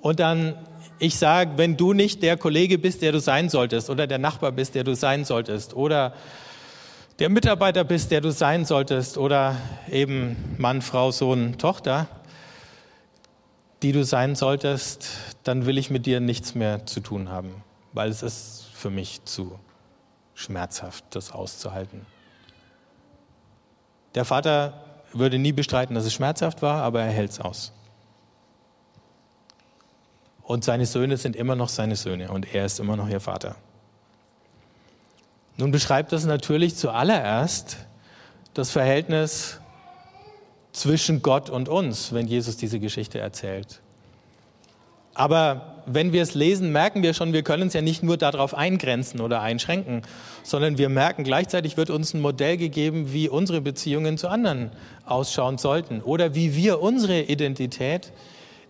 und 0.00 0.20
dann 0.20 0.54
ich 1.00 1.16
sage, 1.16 1.52
wenn 1.56 1.76
du 1.76 1.92
nicht 1.92 2.22
der 2.22 2.36
Kollege 2.36 2.78
bist, 2.78 3.02
der 3.02 3.12
du 3.12 3.20
sein 3.20 3.48
solltest, 3.48 3.88
oder 3.88 4.06
der 4.06 4.18
Nachbar 4.18 4.52
bist, 4.52 4.74
der 4.74 4.84
du 4.84 4.96
sein 4.96 5.24
solltest, 5.24 5.74
oder 5.74 6.12
der 7.18 7.28
Mitarbeiter 7.28 7.84
bist, 7.84 8.10
der 8.10 8.20
du 8.20 8.32
sein 8.32 8.64
solltest, 8.64 9.16
oder 9.16 9.56
eben 9.90 10.56
Mann, 10.58 10.82
Frau, 10.82 11.12
Sohn, 11.12 11.56
Tochter, 11.58 12.08
die 13.82 13.92
du 13.92 14.04
sein 14.04 14.34
solltest, 14.34 15.08
dann 15.44 15.66
will 15.66 15.78
ich 15.78 15.90
mit 15.90 16.06
dir 16.06 16.18
nichts 16.18 16.56
mehr 16.56 16.84
zu 16.86 16.98
tun 17.00 17.28
haben, 17.28 17.62
weil 17.92 18.10
es 18.10 18.22
ist 18.22 18.67
für 18.78 18.90
mich 18.90 19.24
zu 19.24 19.58
schmerzhaft, 20.34 21.04
das 21.10 21.32
auszuhalten. 21.32 22.06
Der 24.14 24.24
Vater 24.24 24.84
würde 25.12 25.38
nie 25.38 25.52
bestreiten, 25.52 25.94
dass 25.94 26.04
es 26.04 26.12
schmerzhaft 26.12 26.62
war, 26.62 26.82
aber 26.82 27.02
er 27.02 27.10
hält 27.10 27.32
es 27.32 27.40
aus. 27.40 27.72
Und 30.42 30.64
seine 30.64 30.86
Söhne 30.86 31.16
sind 31.16 31.36
immer 31.36 31.56
noch 31.56 31.68
seine 31.68 31.96
Söhne 31.96 32.30
und 32.30 32.54
er 32.54 32.64
ist 32.64 32.80
immer 32.80 32.96
noch 32.96 33.08
ihr 33.08 33.20
Vater. 33.20 33.56
Nun 35.56 35.72
beschreibt 35.72 36.12
das 36.12 36.24
natürlich 36.24 36.76
zuallererst 36.76 37.78
das 38.54 38.70
Verhältnis 38.70 39.60
zwischen 40.72 41.20
Gott 41.20 41.50
und 41.50 41.68
uns, 41.68 42.12
wenn 42.12 42.28
Jesus 42.28 42.56
diese 42.56 42.78
Geschichte 42.78 43.18
erzählt. 43.18 43.82
Aber 45.18 45.74
wenn 45.84 46.12
wir 46.12 46.22
es 46.22 46.34
lesen, 46.34 46.70
merken 46.70 47.02
wir 47.02 47.12
schon, 47.12 47.32
wir 47.32 47.42
können 47.42 47.66
es 47.66 47.74
ja 47.74 47.82
nicht 47.82 48.04
nur 48.04 48.16
darauf 48.16 48.54
eingrenzen 48.54 49.20
oder 49.20 49.40
einschränken, 49.40 50.02
sondern 50.44 50.78
wir 50.78 50.88
merken 50.88 51.24
gleichzeitig 51.24 51.76
wird 51.76 51.90
uns 51.90 52.14
ein 52.14 52.20
Modell 52.20 52.56
gegeben, 52.56 53.12
wie 53.12 53.28
unsere 53.28 53.60
Beziehungen 53.60 54.16
zu 54.16 54.28
anderen 54.28 54.70
ausschauen 55.06 55.58
sollten 55.58 56.02
oder 56.02 56.36
wie 56.36 56.54
wir 56.54 56.80
unsere 56.80 57.22
Identität 57.22 58.12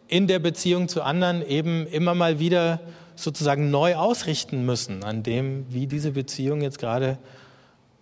in 0.06 0.26
der 0.26 0.38
Beziehung 0.38 0.88
zu 0.88 1.02
anderen 1.02 1.46
eben 1.46 1.86
immer 1.86 2.14
mal 2.14 2.38
wieder 2.38 2.80
sozusagen 3.14 3.70
neu 3.70 3.96
ausrichten 3.96 4.64
müssen 4.64 5.04
an 5.04 5.22
dem, 5.22 5.66
wie 5.68 5.86
diese 5.86 6.12
Beziehung 6.12 6.62
jetzt 6.62 6.78
gerade 6.78 7.18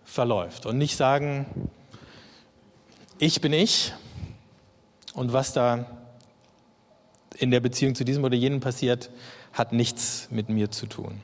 verläuft. 0.04 0.66
Und 0.66 0.78
nicht 0.78 0.96
sagen, 0.96 1.46
ich 3.18 3.40
bin 3.40 3.52
ich 3.52 3.92
und 5.14 5.32
was 5.32 5.52
da 5.52 5.95
in 7.38 7.50
der 7.50 7.60
Beziehung 7.60 7.94
zu 7.94 8.04
diesem 8.04 8.24
oder 8.24 8.34
jenem 8.34 8.60
passiert, 8.60 9.10
hat 9.52 9.72
nichts 9.72 10.28
mit 10.30 10.48
mir 10.48 10.70
zu 10.70 10.86
tun. 10.86 11.20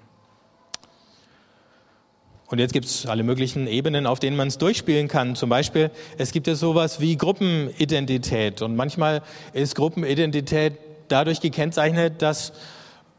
Und 2.52 2.58
jetzt 2.58 2.74
gibt 2.74 2.84
es 2.84 3.06
alle 3.06 3.22
möglichen 3.22 3.66
Ebenen, 3.66 4.06
auf 4.06 4.20
denen 4.20 4.36
man 4.36 4.48
es 4.48 4.58
durchspielen 4.58 5.08
kann. 5.08 5.36
Zum 5.36 5.48
Beispiel, 5.48 5.90
es 6.18 6.32
gibt 6.32 6.46
ja 6.46 6.54
sowas 6.54 7.00
wie 7.00 7.16
Gruppenidentität. 7.16 8.60
Und 8.60 8.76
manchmal 8.76 9.22
ist 9.54 9.74
Gruppenidentität 9.74 10.74
dadurch 11.08 11.40
gekennzeichnet, 11.40 12.20
dass 12.20 12.52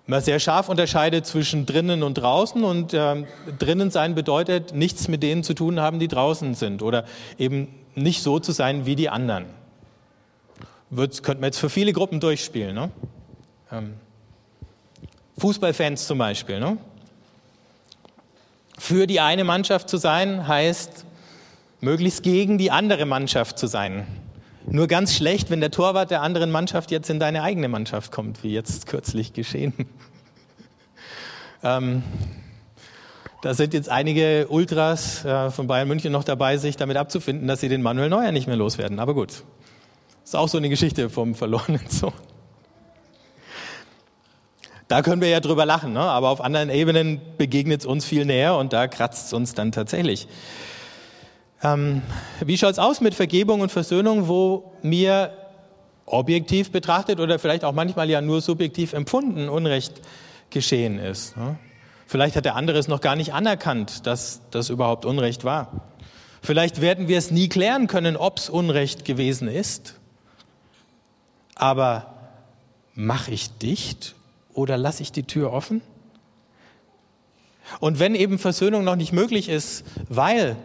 man 0.05 0.21
sehr 0.21 0.39
scharf 0.39 0.69
unterscheidet 0.69 1.25
zwischen 1.25 1.65
drinnen 1.65 2.03
und 2.03 2.13
draußen. 2.13 2.63
Und 2.63 2.93
äh, 2.93 3.23
drinnen 3.57 3.89
sein 3.89 4.13
bedeutet, 4.13 4.75
nichts 4.75 5.07
mit 5.07 5.23
denen 5.23 5.43
zu 5.43 5.55
tun 5.55 5.79
haben, 5.79 5.97
die 5.97 6.07
draußen 6.07 6.53
sind. 6.53 6.83
Oder 6.83 7.05
eben 7.39 7.69
nicht 7.95 8.21
so 8.21 8.37
zu 8.37 8.51
sein 8.51 8.85
wie 8.85 8.95
die 8.95 9.09
anderen 9.09 9.45
wird, 10.97 11.23
könnte 11.23 11.41
man 11.41 11.47
jetzt 11.47 11.59
für 11.59 11.69
viele 11.69 11.93
Gruppen 11.93 12.19
durchspielen. 12.19 12.75
Ne? 12.75 12.91
Ähm, 13.71 13.93
Fußballfans 15.37 16.07
zum 16.07 16.17
Beispiel. 16.17 16.59
Ne? 16.59 16.77
Für 18.77 19.07
die 19.07 19.19
eine 19.19 19.43
Mannschaft 19.43 19.89
zu 19.89 19.97
sein, 19.97 20.47
heißt 20.47 21.05
möglichst 21.81 22.23
gegen 22.23 22.57
die 22.57 22.71
andere 22.71 23.05
Mannschaft 23.05 23.59
zu 23.59 23.67
sein. 23.67 24.07
Nur 24.65 24.87
ganz 24.87 25.13
schlecht, 25.13 25.49
wenn 25.49 25.59
der 25.59 25.71
Torwart 25.71 26.09
der 26.11 26.21
anderen 26.21 26.49
Mannschaft 26.49 26.91
jetzt 26.91 27.09
in 27.09 27.19
deine 27.19 27.43
eigene 27.43 27.67
Mannschaft 27.67 28.11
kommt, 28.11 28.43
wie 28.43 28.53
jetzt 28.53 28.87
kürzlich 28.87 29.33
geschehen. 29.33 29.73
ähm, 31.63 32.03
da 33.41 33.53
sind 33.53 33.73
jetzt 33.73 33.89
einige 33.89 34.47
Ultras 34.47 35.25
äh, 35.25 35.51
von 35.51 35.67
Bayern 35.67 35.89
München 35.89 36.13
noch 36.13 36.23
dabei, 36.23 36.55
sich 36.55 36.77
damit 36.77 36.95
abzufinden, 36.95 37.45
dass 37.45 37.59
sie 37.59 37.67
den 37.67 37.81
Manuel 37.81 38.07
Neuer 38.07 38.31
nicht 38.31 38.47
mehr 38.47 38.55
loswerden. 38.55 38.99
Aber 38.99 39.13
gut, 39.13 39.43
ist 40.23 40.35
auch 40.35 40.49
so 40.49 40.57
eine 40.57 40.69
Geschichte 40.69 41.09
vom 41.09 41.35
verlorenen 41.35 41.87
Sohn. 41.89 42.13
Da 44.87 45.01
können 45.01 45.21
wir 45.21 45.29
ja 45.29 45.39
drüber 45.39 45.65
lachen, 45.65 45.93
ne? 45.93 46.01
aber 46.01 46.29
auf 46.29 46.41
anderen 46.41 46.69
Ebenen 46.69 47.21
begegnet 47.37 47.81
es 47.81 47.85
uns 47.85 48.05
viel 48.05 48.25
näher 48.25 48.57
und 48.57 48.73
da 48.73 48.87
kratzt 48.87 49.27
es 49.27 49.33
uns 49.33 49.53
dann 49.53 49.71
tatsächlich. 49.71 50.27
Ähm, 51.63 52.01
wie 52.41 52.57
schaut 52.57 52.73
es 52.73 52.79
aus 52.79 52.99
mit 52.99 53.15
Vergebung 53.15 53.61
und 53.61 53.71
Versöhnung, 53.71 54.27
wo 54.27 54.73
mir 54.81 55.31
objektiv 56.05 56.71
betrachtet 56.71 57.19
oder 57.19 57.39
vielleicht 57.39 57.63
auch 57.63 57.71
manchmal 57.71 58.09
ja 58.09 58.21
nur 58.21 58.41
subjektiv 58.41 58.93
empfunden 58.93 59.47
Unrecht 59.49 60.01
geschehen 60.49 60.99
ist? 60.99 61.37
Ne? 61.37 61.57
Vielleicht 62.05 62.35
hat 62.35 62.45
der 62.45 62.55
andere 62.55 62.77
es 62.77 62.87
noch 62.87 63.01
gar 63.01 63.15
nicht 63.15 63.33
anerkannt, 63.33 64.05
dass 64.05 64.41
das 64.51 64.69
überhaupt 64.69 65.05
Unrecht 65.05 65.45
war. 65.45 65.89
Vielleicht 66.41 66.81
werden 66.81 67.07
wir 67.07 67.17
es 67.17 67.31
nie 67.31 67.47
klären 67.47 67.87
können, 67.87 68.17
ob 68.17 68.37
es 68.37 68.49
Unrecht 68.49 69.05
gewesen 69.05 69.47
ist. 69.47 69.95
Aber 71.55 72.13
mache 72.95 73.31
ich 73.31 73.57
dicht 73.57 74.15
oder 74.53 74.77
lasse 74.77 75.03
ich 75.03 75.11
die 75.11 75.23
Tür 75.23 75.51
offen? 75.51 75.81
Und 77.79 77.99
wenn 77.99 78.15
eben 78.15 78.39
Versöhnung 78.39 78.83
noch 78.83 78.95
nicht 78.95 79.13
möglich 79.13 79.49
ist, 79.49 79.85
weil 80.09 80.55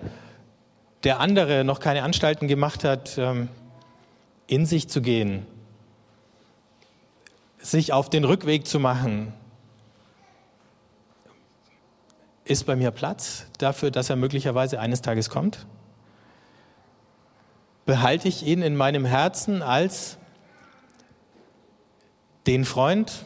der 1.05 1.20
andere 1.20 1.64
noch 1.64 1.81
keine 1.81 2.03
Anstalten 2.03 2.48
gemacht 2.48 2.85
hat, 2.85 3.16
ähm, 3.18 3.48
in 4.46 4.66
sich 4.66 4.88
zu 4.88 5.01
gehen, 5.01 5.46
sich 7.59 7.92
auf 7.92 8.11
den 8.11 8.24
Rückweg 8.24 8.66
zu 8.66 8.81
machen, 8.81 9.33
ist 12.44 12.64
bei 12.64 12.77
mir 12.77 12.90
Platz 12.90 13.46
dafür, 13.59 13.90
dass 13.90 14.11
er 14.11 14.16
möglicherweise 14.16 14.81
eines 14.81 15.03
Tages 15.03 15.29
kommt? 15.29 15.66
Behalte 17.85 18.29
ich 18.29 18.44
ihn 18.44 18.62
in 18.62 18.74
meinem 18.74 19.05
Herzen 19.05 19.62
als 19.62 20.17
den 22.46 22.64
Freund, 22.64 23.24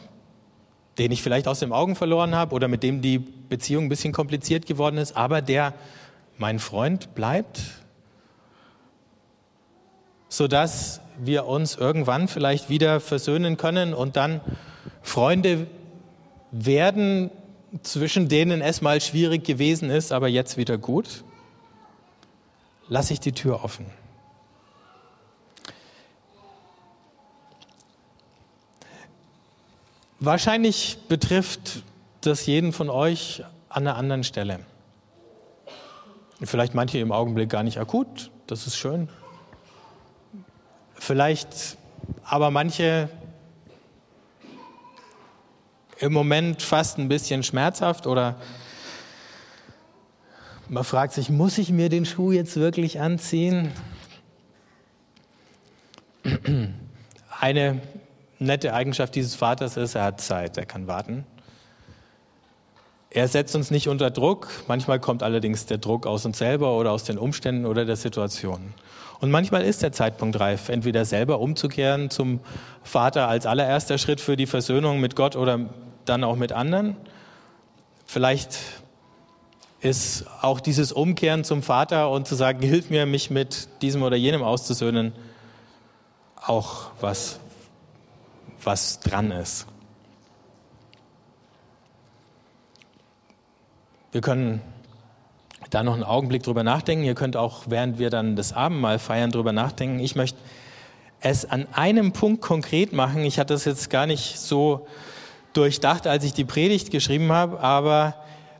den 0.97 1.11
ich 1.11 1.23
vielleicht 1.23 1.47
aus 1.47 1.59
den 1.59 1.71
Augen 1.71 1.95
verloren 1.95 2.35
habe 2.35 2.53
oder 2.53 2.67
mit 2.67 2.83
dem 2.83 3.01
die 3.01 3.19
Beziehung 3.19 3.85
ein 3.85 3.89
bisschen 3.89 4.13
kompliziert 4.13 4.65
geworden 4.65 4.97
ist, 4.97 5.15
aber 5.15 5.41
der 5.41 5.73
mein 6.37 6.59
Freund 6.59 7.15
bleibt, 7.15 7.61
sodass 10.29 11.01
wir 11.19 11.45
uns 11.45 11.75
irgendwann 11.75 12.27
vielleicht 12.27 12.69
wieder 12.69 12.99
versöhnen 12.99 13.57
können 13.57 13.93
und 13.93 14.15
dann 14.15 14.41
Freunde 15.01 15.67
werden, 16.51 17.29
zwischen 17.81 18.29
denen 18.29 18.61
es 18.61 18.81
mal 18.81 19.01
schwierig 19.01 19.43
gewesen 19.43 19.89
ist, 19.89 20.11
aber 20.11 20.27
jetzt 20.27 20.57
wieder 20.57 20.77
gut. 20.77 21.23
Lasse 22.87 23.13
ich 23.13 23.19
die 23.19 23.31
Tür 23.31 23.63
offen. 23.63 23.85
Wahrscheinlich 30.25 30.99
betrifft 31.09 31.83
das 32.21 32.45
jeden 32.45 32.71
von 32.71 32.89
euch 32.89 33.43
an 33.67 33.85
einer 33.85 33.97
anderen 33.97 34.23
Stelle. 34.23 34.61
Vielleicht 36.41 36.73
manche 36.73 36.99
im 36.99 37.11
Augenblick 37.11 37.49
gar 37.49 37.61
nicht 37.61 37.77
akut, 37.77 38.31
das 38.47 38.65
ist 38.65 38.77
schön. 38.77 39.09
Vielleicht 40.93 41.77
aber 42.23 42.51
manche 42.51 43.09
im 45.99 46.13
Moment 46.13 46.61
fast 46.61 46.99
ein 46.99 47.09
bisschen 47.09 47.43
schmerzhaft 47.43 48.07
oder 48.07 48.37
man 50.69 50.85
fragt 50.85 51.11
sich, 51.11 51.29
muss 51.31 51.57
ich 51.57 51.69
mir 51.69 51.89
den 51.89 52.05
Schuh 52.05 52.31
jetzt 52.31 52.55
wirklich 52.55 53.01
anziehen? 53.01 53.73
Eine 57.41 57.81
nette 58.43 58.73
Eigenschaft 58.73 59.15
dieses 59.15 59.35
Vaters 59.35 59.77
ist, 59.77 59.95
er 59.95 60.03
hat 60.03 60.21
Zeit, 60.21 60.57
er 60.57 60.65
kann 60.65 60.87
warten. 60.87 61.25
Er 63.09 63.27
setzt 63.27 63.55
uns 63.55 63.69
nicht 63.69 63.89
unter 63.89 64.09
Druck, 64.09 64.47
manchmal 64.67 64.99
kommt 64.99 65.21
allerdings 65.21 65.67
der 65.67 65.77
Druck 65.77 66.07
aus 66.07 66.25
uns 66.25 66.39
selber 66.39 66.75
oder 66.77 66.91
aus 66.91 67.03
den 67.03 67.19
Umständen 67.19 67.65
oder 67.65 67.85
der 67.85 67.95
Situation. 67.95 68.73
Und 69.19 69.29
manchmal 69.29 69.63
ist 69.63 69.83
der 69.83 69.91
Zeitpunkt 69.91 70.39
reif, 70.39 70.67
entweder 70.69 71.05
selber 71.05 71.39
umzukehren 71.39 72.09
zum 72.09 72.39
Vater 72.83 73.27
als 73.27 73.45
allererster 73.45 73.97
Schritt 73.97 74.19
für 74.19 74.35
die 74.35 74.47
Versöhnung 74.47 74.99
mit 74.99 75.15
Gott 75.15 75.35
oder 75.35 75.59
dann 76.05 76.23
auch 76.23 76.35
mit 76.35 76.51
anderen. 76.51 76.97
Vielleicht 78.05 78.57
ist 79.79 80.25
auch 80.41 80.59
dieses 80.59 80.91
Umkehren 80.91 81.43
zum 81.43 81.61
Vater 81.61 82.09
und 82.09 82.27
zu 82.27 82.35
sagen, 82.35 82.61
hilf 82.61 82.89
mir, 82.89 83.05
mich 83.05 83.29
mit 83.29 83.67
diesem 83.81 84.01
oder 84.01 84.15
jenem 84.15 84.41
auszusöhnen, 84.41 85.13
auch 86.45 86.87
was, 86.99 87.39
was 88.65 88.99
dran 88.99 89.31
ist. 89.31 89.67
Wir 94.11 94.21
können 94.21 94.61
da 95.69 95.83
noch 95.83 95.95
einen 95.95 96.03
Augenblick 96.03 96.43
drüber 96.43 96.63
nachdenken. 96.63 97.03
Ihr 97.03 97.15
könnt 97.15 97.35
auch, 97.35 97.63
während 97.67 97.97
wir 97.97 98.09
dann 98.09 98.35
das 98.35 98.53
Abendmahl 98.53 98.99
feiern, 98.99 99.31
drüber 99.31 99.53
nachdenken. 99.53 99.99
Ich 99.99 100.15
möchte 100.15 100.37
es 101.19 101.45
an 101.45 101.67
einem 101.73 102.11
Punkt 102.11 102.41
konkret 102.41 102.93
machen. 102.93 103.23
Ich 103.23 103.39
hatte 103.39 103.53
das 103.53 103.65
jetzt 103.65 103.89
gar 103.89 104.05
nicht 104.05 104.39
so 104.39 104.87
durchdacht, 105.53 106.05
als 106.05 106.23
ich 106.25 106.33
die 106.33 106.45
Predigt 106.45 106.91
geschrieben 106.91 107.31
habe, 107.31 107.59
aber 107.59 108.15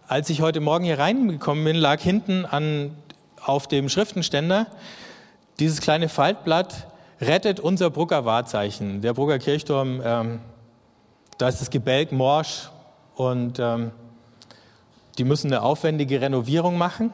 als 0.08 0.30
ich 0.30 0.42
heute 0.42 0.60
Morgen 0.60 0.86
hier 0.86 1.00
reingekommen 1.00 1.64
bin, 1.64 1.76
lag 1.76 2.02
hinten 2.02 2.46
an, 2.46 2.96
auf 3.44 3.68
dem 3.68 3.90
Schriftenständer 3.90 4.68
dieses 5.60 5.82
kleine 5.82 6.10
Faltblatt 6.10 6.88
Rettet 7.24 7.60
unser 7.60 7.90
Brucker 7.90 8.26
Wahrzeichen. 8.26 9.02
Der 9.02 9.14
Brucker 9.14 9.40
Kirchturm, 9.40 10.02
ähm, 10.04 10.40
da 11.38 11.48
ist 11.48 11.62
das 11.62 11.70
Gebälk 11.70 12.12
morsch 12.12 12.70
und 13.16 13.60
ähm, 13.60 13.92
die 15.18 15.24
müssen 15.24 15.48
eine 15.48 15.62
aufwendige 15.62 16.22
Renovierung 16.22 16.78
machen. 16.78 17.12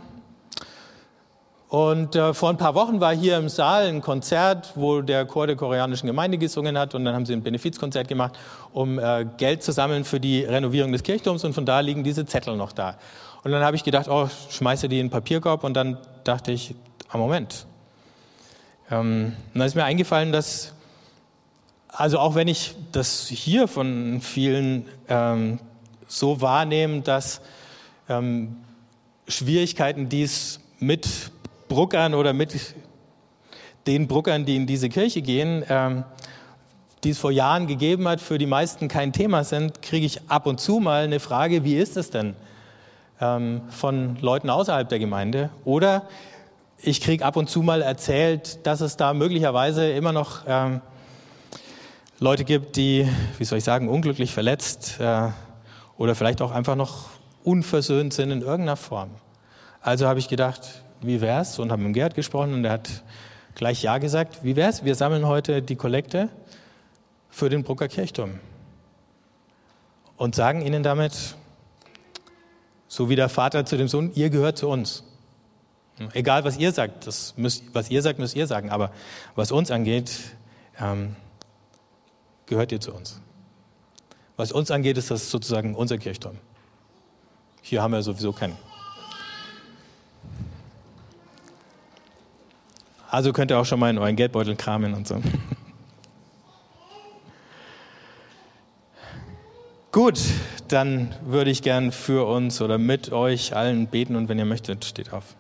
Und 1.68 2.16
äh, 2.16 2.34
vor 2.34 2.50
ein 2.50 2.58
paar 2.58 2.74
Wochen 2.74 3.00
war 3.00 3.14
hier 3.14 3.38
im 3.38 3.48
Saal 3.48 3.88
ein 3.88 4.02
Konzert, 4.02 4.72
wo 4.74 5.02
der 5.02 5.26
Chor 5.26 5.46
der 5.46 5.56
koreanischen 5.56 6.08
Gemeinde 6.08 6.40
gesungen 6.40 6.80
hat. 6.80 6.96
Und 6.96 7.06
dann 7.06 7.14
haben 7.14 7.28
sie 7.28 7.34
ein 7.34 7.44
Benefizkonzert 7.44 8.08
gemacht, 8.08 8.40
um 8.74 8.98
äh, 8.98 9.28
Geld 9.38 9.62
zu 9.62 9.72
sammeln 9.72 10.04
für 10.04 10.20
die 10.20 10.44
Renovierung 10.44 10.92
des 10.92 11.04
Kirchturms. 11.04 11.44
Und 11.44 11.54
von 11.54 11.68
da 11.68 11.82
liegen 11.82 12.04
diese 12.04 12.26
Zettel 12.26 12.56
noch 12.56 12.72
da. 12.72 12.96
Und 13.44 13.52
dann 13.52 13.64
habe 13.64 13.76
ich 13.76 13.84
gedacht, 13.84 14.08
oh, 14.10 14.28
schmeiße 14.50 14.90
die 14.90 15.00
in 15.00 15.06
den 15.06 15.12
Papierkorb. 15.12 15.64
Und 15.64 15.76
dann 15.76 15.98
dachte 16.24 16.52
ich, 16.52 16.74
ah, 17.10 17.18
Moment. 17.20 17.68
Ähm, 18.92 19.34
und 19.54 19.60
dann 19.60 19.68
ist 19.68 19.76
mir 19.76 19.84
eingefallen, 19.84 20.32
dass, 20.32 20.74
also 21.88 22.20
auch 22.20 22.36
wenn 22.36 22.48
ich 22.48 22.76
das 22.92 23.28
hier 23.28 23.68
von 23.68 24.22
vielen 24.22 24.86
ähm, 25.08 25.60
so 26.08 26.42
wahrnehme, 26.42 27.02
dass 27.02 27.42
ähm, 28.08 28.58
Schwierigkeiten, 29.28 30.10
die 30.10 30.24
es 30.24 30.60
mit 30.80 31.08
Bruckern 31.68 32.16
oder 32.16 32.34
mit 32.34 32.76
den 33.86 34.08
Bruckern, 34.08 34.46
die 34.46 34.56
in 34.56 34.66
diese 34.66 34.90
Kirche 34.90 35.22
gehen, 35.22 35.64
ähm, 35.70 36.04
die 37.04 37.12
es 37.12 37.20
vor 37.20 37.32
Jahren 37.32 37.68
gegeben 37.68 38.08
hat, 38.08 38.20
für 38.20 38.38
die 38.38 38.46
meisten 38.46 38.88
kein 38.88 39.14
Thema 39.14 39.44
sind, 39.44 39.82
kriege 39.82 40.06
ich 40.06 40.30
ab 40.30 40.48
und 40.48 40.60
zu 40.60 40.80
mal 40.80 41.04
eine 41.04 41.20
Frage, 41.20 41.64
wie 41.64 41.78
ist 41.78 41.96
es 41.96 42.10
denn 42.10 42.36
ähm, 43.22 43.62
von 43.70 44.18
Leuten 44.20 44.50
außerhalb 44.50 44.90
der 44.90 45.00
Gemeinde? 45.00 45.50
Oder 45.64 46.08
ich 46.82 47.02
kriege 47.02 47.26
ab 47.26 47.36
und 47.36 47.50
zu 47.50 47.62
mal 47.62 47.82
erzählt, 47.82 48.66
dass 48.66 48.82
es 48.82 48.96
da 48.96 49.14
möglicherweise 49.14 49.92
immer 49.92 50.12
noch 50.12 50.44
ähm, 50.48 50.82
Leute 52.20 52.46
gibt, 52.46 52.76
die, 52.76 53.08
wie 53.38 53.46
soll 53.46 53.58
ich 53.58 53.64
sagen, 53.64 53.90
unglücklich 53.90 54.34
verletzt 54.34 55.00
äh, 55.00 55.30
oder 55.98 56.16
vielleicht 56.16 56.42
auch 56.42 56.52
einfach 56.52 56.76
noch 56.76 57.10
unversöhnt 57.44 58.14
sind 58.14 58.32
in 58.32 58.42
irgendeiner 58.42 58.78
Form. 58.78 59.10
Also 59.82 60.08
habe 60.08 60.20
ich 60.20 60.28
gedacht, 60.28 60.84
wie 61.02 61.22
wär's? 61.22 61.60
Und 61.60 61.72
habe 61.72 61.82
mit 61.82 61.94
Gerd 61.94 62.16
gesprochen 62.16 62.54
und 62.54 62.66
er 62.66 62.74
hat 62.74 63.04
gleich 63.56 63.84
Ja 63.84 63.98
gesagt. 63.98 64.44
Wie 64.44 64.56
wär's? 64.56 64.84
Wir 64.84 64.96
sammeln 64.96 65.28
heute 65.28 65.62
die 65.62 65.76
Kollekte 65.76 66.30
für 67.30 67.50
den 67.50 67.64
Brucker 67.64 67.88
Kirchturm 67.88 68.40
und 70.18 70.36
sagen 70.36 70.62
ihnen 70.62 70.84
damit, 70.84 71.36
so 72.88 73.10
wie 73.10 73.16
der 73.16 73.30
Vater 73.30 73.66
zu 73.66 73.78
dem 73.78 73.88
Sohn, 73.88 74.12
ihr 74.16 74.30
gehört 74.30 74.58
zu 74.58 74.68
uns. 74.68 75.04
Egal, 76.14 76.44
was 76.44 76.58
ihr 76.58 76.72
sagt, 76.72 77.08
das 77.08 77.34
müsst, 77.38 77.64
was 77.74 77.90
ihr 77.90 78.02
sagt, 78.02 78.20
müsst 78.20 78.36
ihr 78.36 78.48
sagen. 78.48 78.70
Aber 78.70 78.92
was 79.36 79.52
uns 79.52 79.70
angeht, 79.72 80.12
ähm, 80.80 81.16
gehört 82.46 82.72
ihr 82.72 82.80
zu 82.80 82.94
uns. 82.94 83.20
Was 84.38 84.52
uns 84.52 84.72
angeht, 84.72 84.98
ist 84.98 85.12
das 85.12 85.30
sozusagen 85.30 85.76
unser 85.76 85.98
Kirchturm. 85.98 86.38
Hier 87.62 87.82
haben 87.82 87.92
wir 87.92 88.02
sowieso 88.02 88.32
keinen. 88.32 88.58
Also 93.10 93.34
könnt 93.34 93.52
ihr 93.52 93.60
auch 93.60 93.66
schon 93.66 93.80
mal 93.80 93.90
in 93.90 93.98
euren 93.98 94.16
Geldbeutel 94.16 94.56
kramen 94.56 94.94
und 94.94 95.08
so. 95.08 95.22
Gut, 99.92 100.20
dann 100.68 101.16
würde 101.26 101.50
ich 101.50 101.64
gern 101.64 101.92
für 101.92 102.28
uns 102.28 102.62
oder 102.62 102.78
mit 102.78 103.12
euch 103.12 103.56
allen 103.56 103.88
beten 103.88 104.16
und 104.16 104.30
wenn 104.30 104.38
ihr 104.38 104.46
möchtet, 104.46 104.86
steht 104.86 105.12
auf. 105.12 105.36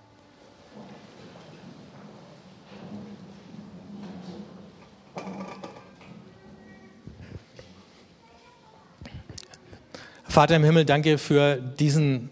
Vater 10.39 10.55
im 10.55 10.63
Himmel, 10.63 10.85
danke 10.85 11.17
für 11.17 11.57
diesen 11.57 12.29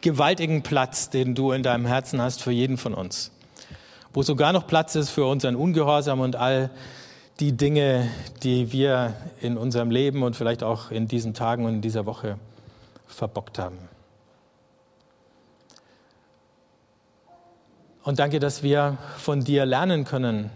gewaltigen 0.00 0.64
Platz, 0.64 1.08
den 1.08 1.36
du 1.36 1.52
in 1.52 1.62
deinem 1.62 1.86
Herzen 1.86 2.20
hast 2.20 2.42
für 2.42 2.50
jeden 2.50 2.78
von 2.78 2.94
uns. 2.94 3.30
Wo 4.12 4.24
sogar 4.24 4.52
noch 4.52 4.66
Platz 4.66 4.96
ist 4.96 5.10
für 5.10 5.24
unseren 5.24 5.54
Ungehorsam 5.54 6.18
und 6.18 6.34
all 6.34 6.68
die 7.38 7.52
Dinge, 7.52 8.10
die 8.42 8.72
wir 8.72 9.14
in 9.40 9.56
unserem 9.56 9.92
Leben 9.92 10.24
und 10.24 10.34
vielleicht 10.34 10.64
auch 10.64 10.90
in 10.90 11.06
diesen 11.06 11.32
Tagen 11.32 11.64
und 11.64 11.74
in 11.74 11.80
dieser 11.80 12.06
Woche 12.06 12.40
verbockt 13.06 13.60
haben. 13.60 13.78
Und 18.02 18.18
danke, 18.18 18.40
dass 18.40 18.64
wir 18.64 18.98
von 19.16 19.44
dir 19.44 19.64
lernen 19.64 20.02
können, 20.02 20.50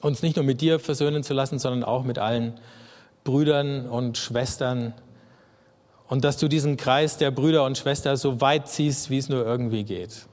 uns 0.00 0.20
nicht 0.20 0.34
nur 0.34 0.44
mit 0.44 0.60
dir 0.60 0.80
versöhnen 0.80 1.22
zu 1.22 1.32
lassen, 1.32 1.60
sondern 1.60 1.84
auch 1.84 2.02
mit 2.02 2.18
allen 2.18 2.54
Brüdern 3.22 3.88
und 3.88 4.18
Schwestern, 4.18 4.94
und 6.08 6.24
dass 6.24 6.38
du 6.38 6.48
diesen 6.48 6.76
Kreis 6.76 7.18
der 7.18 7.30
Brüder 7.30 7.64
und 7.64 7.78
Schwestern 7.78 8.16
so 8.16 8.40
weit 8.40 8.68
ziehst, 8.68 9.10
wie 9.10 9.18
es 9.18 9.28
nur 9.28 9.44
irgendwie 9.44 9.84
geht. 9.84 10.26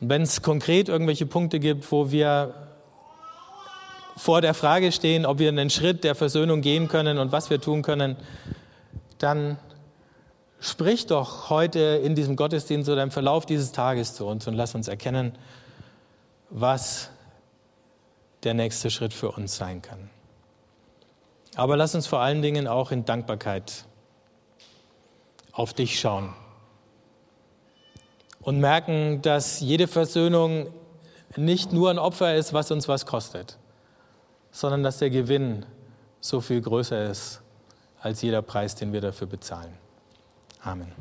Und 0.00 0.08
wenn 0.10 0.22
es 0.22 0.42
konkret 0.42 0.88
irgendwelche 0.88 1.24
Punkte 1.24 1.60
gibt, 1.60 1.90
wo 1.90 2.10
wir 2.10 2.54
vor 4.16 4.40
der 4.40 4.54
Frage 4.54 4.92
stehen, 4.92 5.24
ob 5.24 5.38
wir 5.38 5.48
einen 5.48 5.70
Schritt 5.70 6.04
der 6.04 6.14
Versöhnung 6.14 6.60
gehen 6.60 6.88
können 6.88 7.18
und 7.18 7.32
was 7.32 7.50
wir 7.50 7.60
tun 7.60 7.82
können, 7.82 8.16
dann 9.18 9.56
sprich 10.60 11.06
doch 11.06 11.50
heute 11.50 11.80
in 12.04 12.14
diesem 12.14 12.36
Gottesdienst 12.36 12.88
oder 12.88 13.02
im 13.02 13.10
Verlauf 13.10 13.46
dieses 13.46 13.72
Tages 13.72 14.14
zu 14.14 14.26
uns 14.26 14.46
und 14.46 14.54
lass 14.54 14.74
uns 14.74 14.88
erkennen, 14.88 15.32
was 16.50 17.10
der 18.44 18.54
nächste 18.54 18.90
Schritt 18.90 19.12
für 19.12 19.30
uns 19.32 19.56
sein 19.56 19.82
kann. 19.82 20.10
Aber 21.56 21.76
lass 21.76 21.94
uns 21.94 22.06
vor 22.06 22.20
allen 22.20 22.42
Dingen 22.42 22.66
auch 22.66 22.90
in 22.90 23.04
Dankbarkeit 23.04 23.84
auf 25.52 25.72
dich 25.72 26.00
schauen 26.00 26.34
und 28.40 28.58
merken, 28.58 29.22
dass 29.22 29.60
jede 29.60 29.86
Versöhnung 29.86 30.68
nicht 31.36 31.72
nur 31.72 31.90
ein 31.90 31.98
Opfer 31.98 32.34
ist, 32.34 32.52
was 32.52 32.70
uns 32.70 32.88
was 32.88 33.06
kostet, 33.06 33.58
sondern 34.50 34.82
dass 34.82 34.98
der 34.98 35.10
Gewinn 35.10 35.64
so 36.20 36.40
viel 36.40 36.60
größer 36.60 37.10
ist 37.10 37.40
als 38.00 38.20
jeder 38.22 38.42
Preis, 38.42 38.74
den 38.74 38.92
wir 38.92 39.00
dafür 39.00 39.26
bezahlen. 39.26 39.72
Amen. 40.60 40.92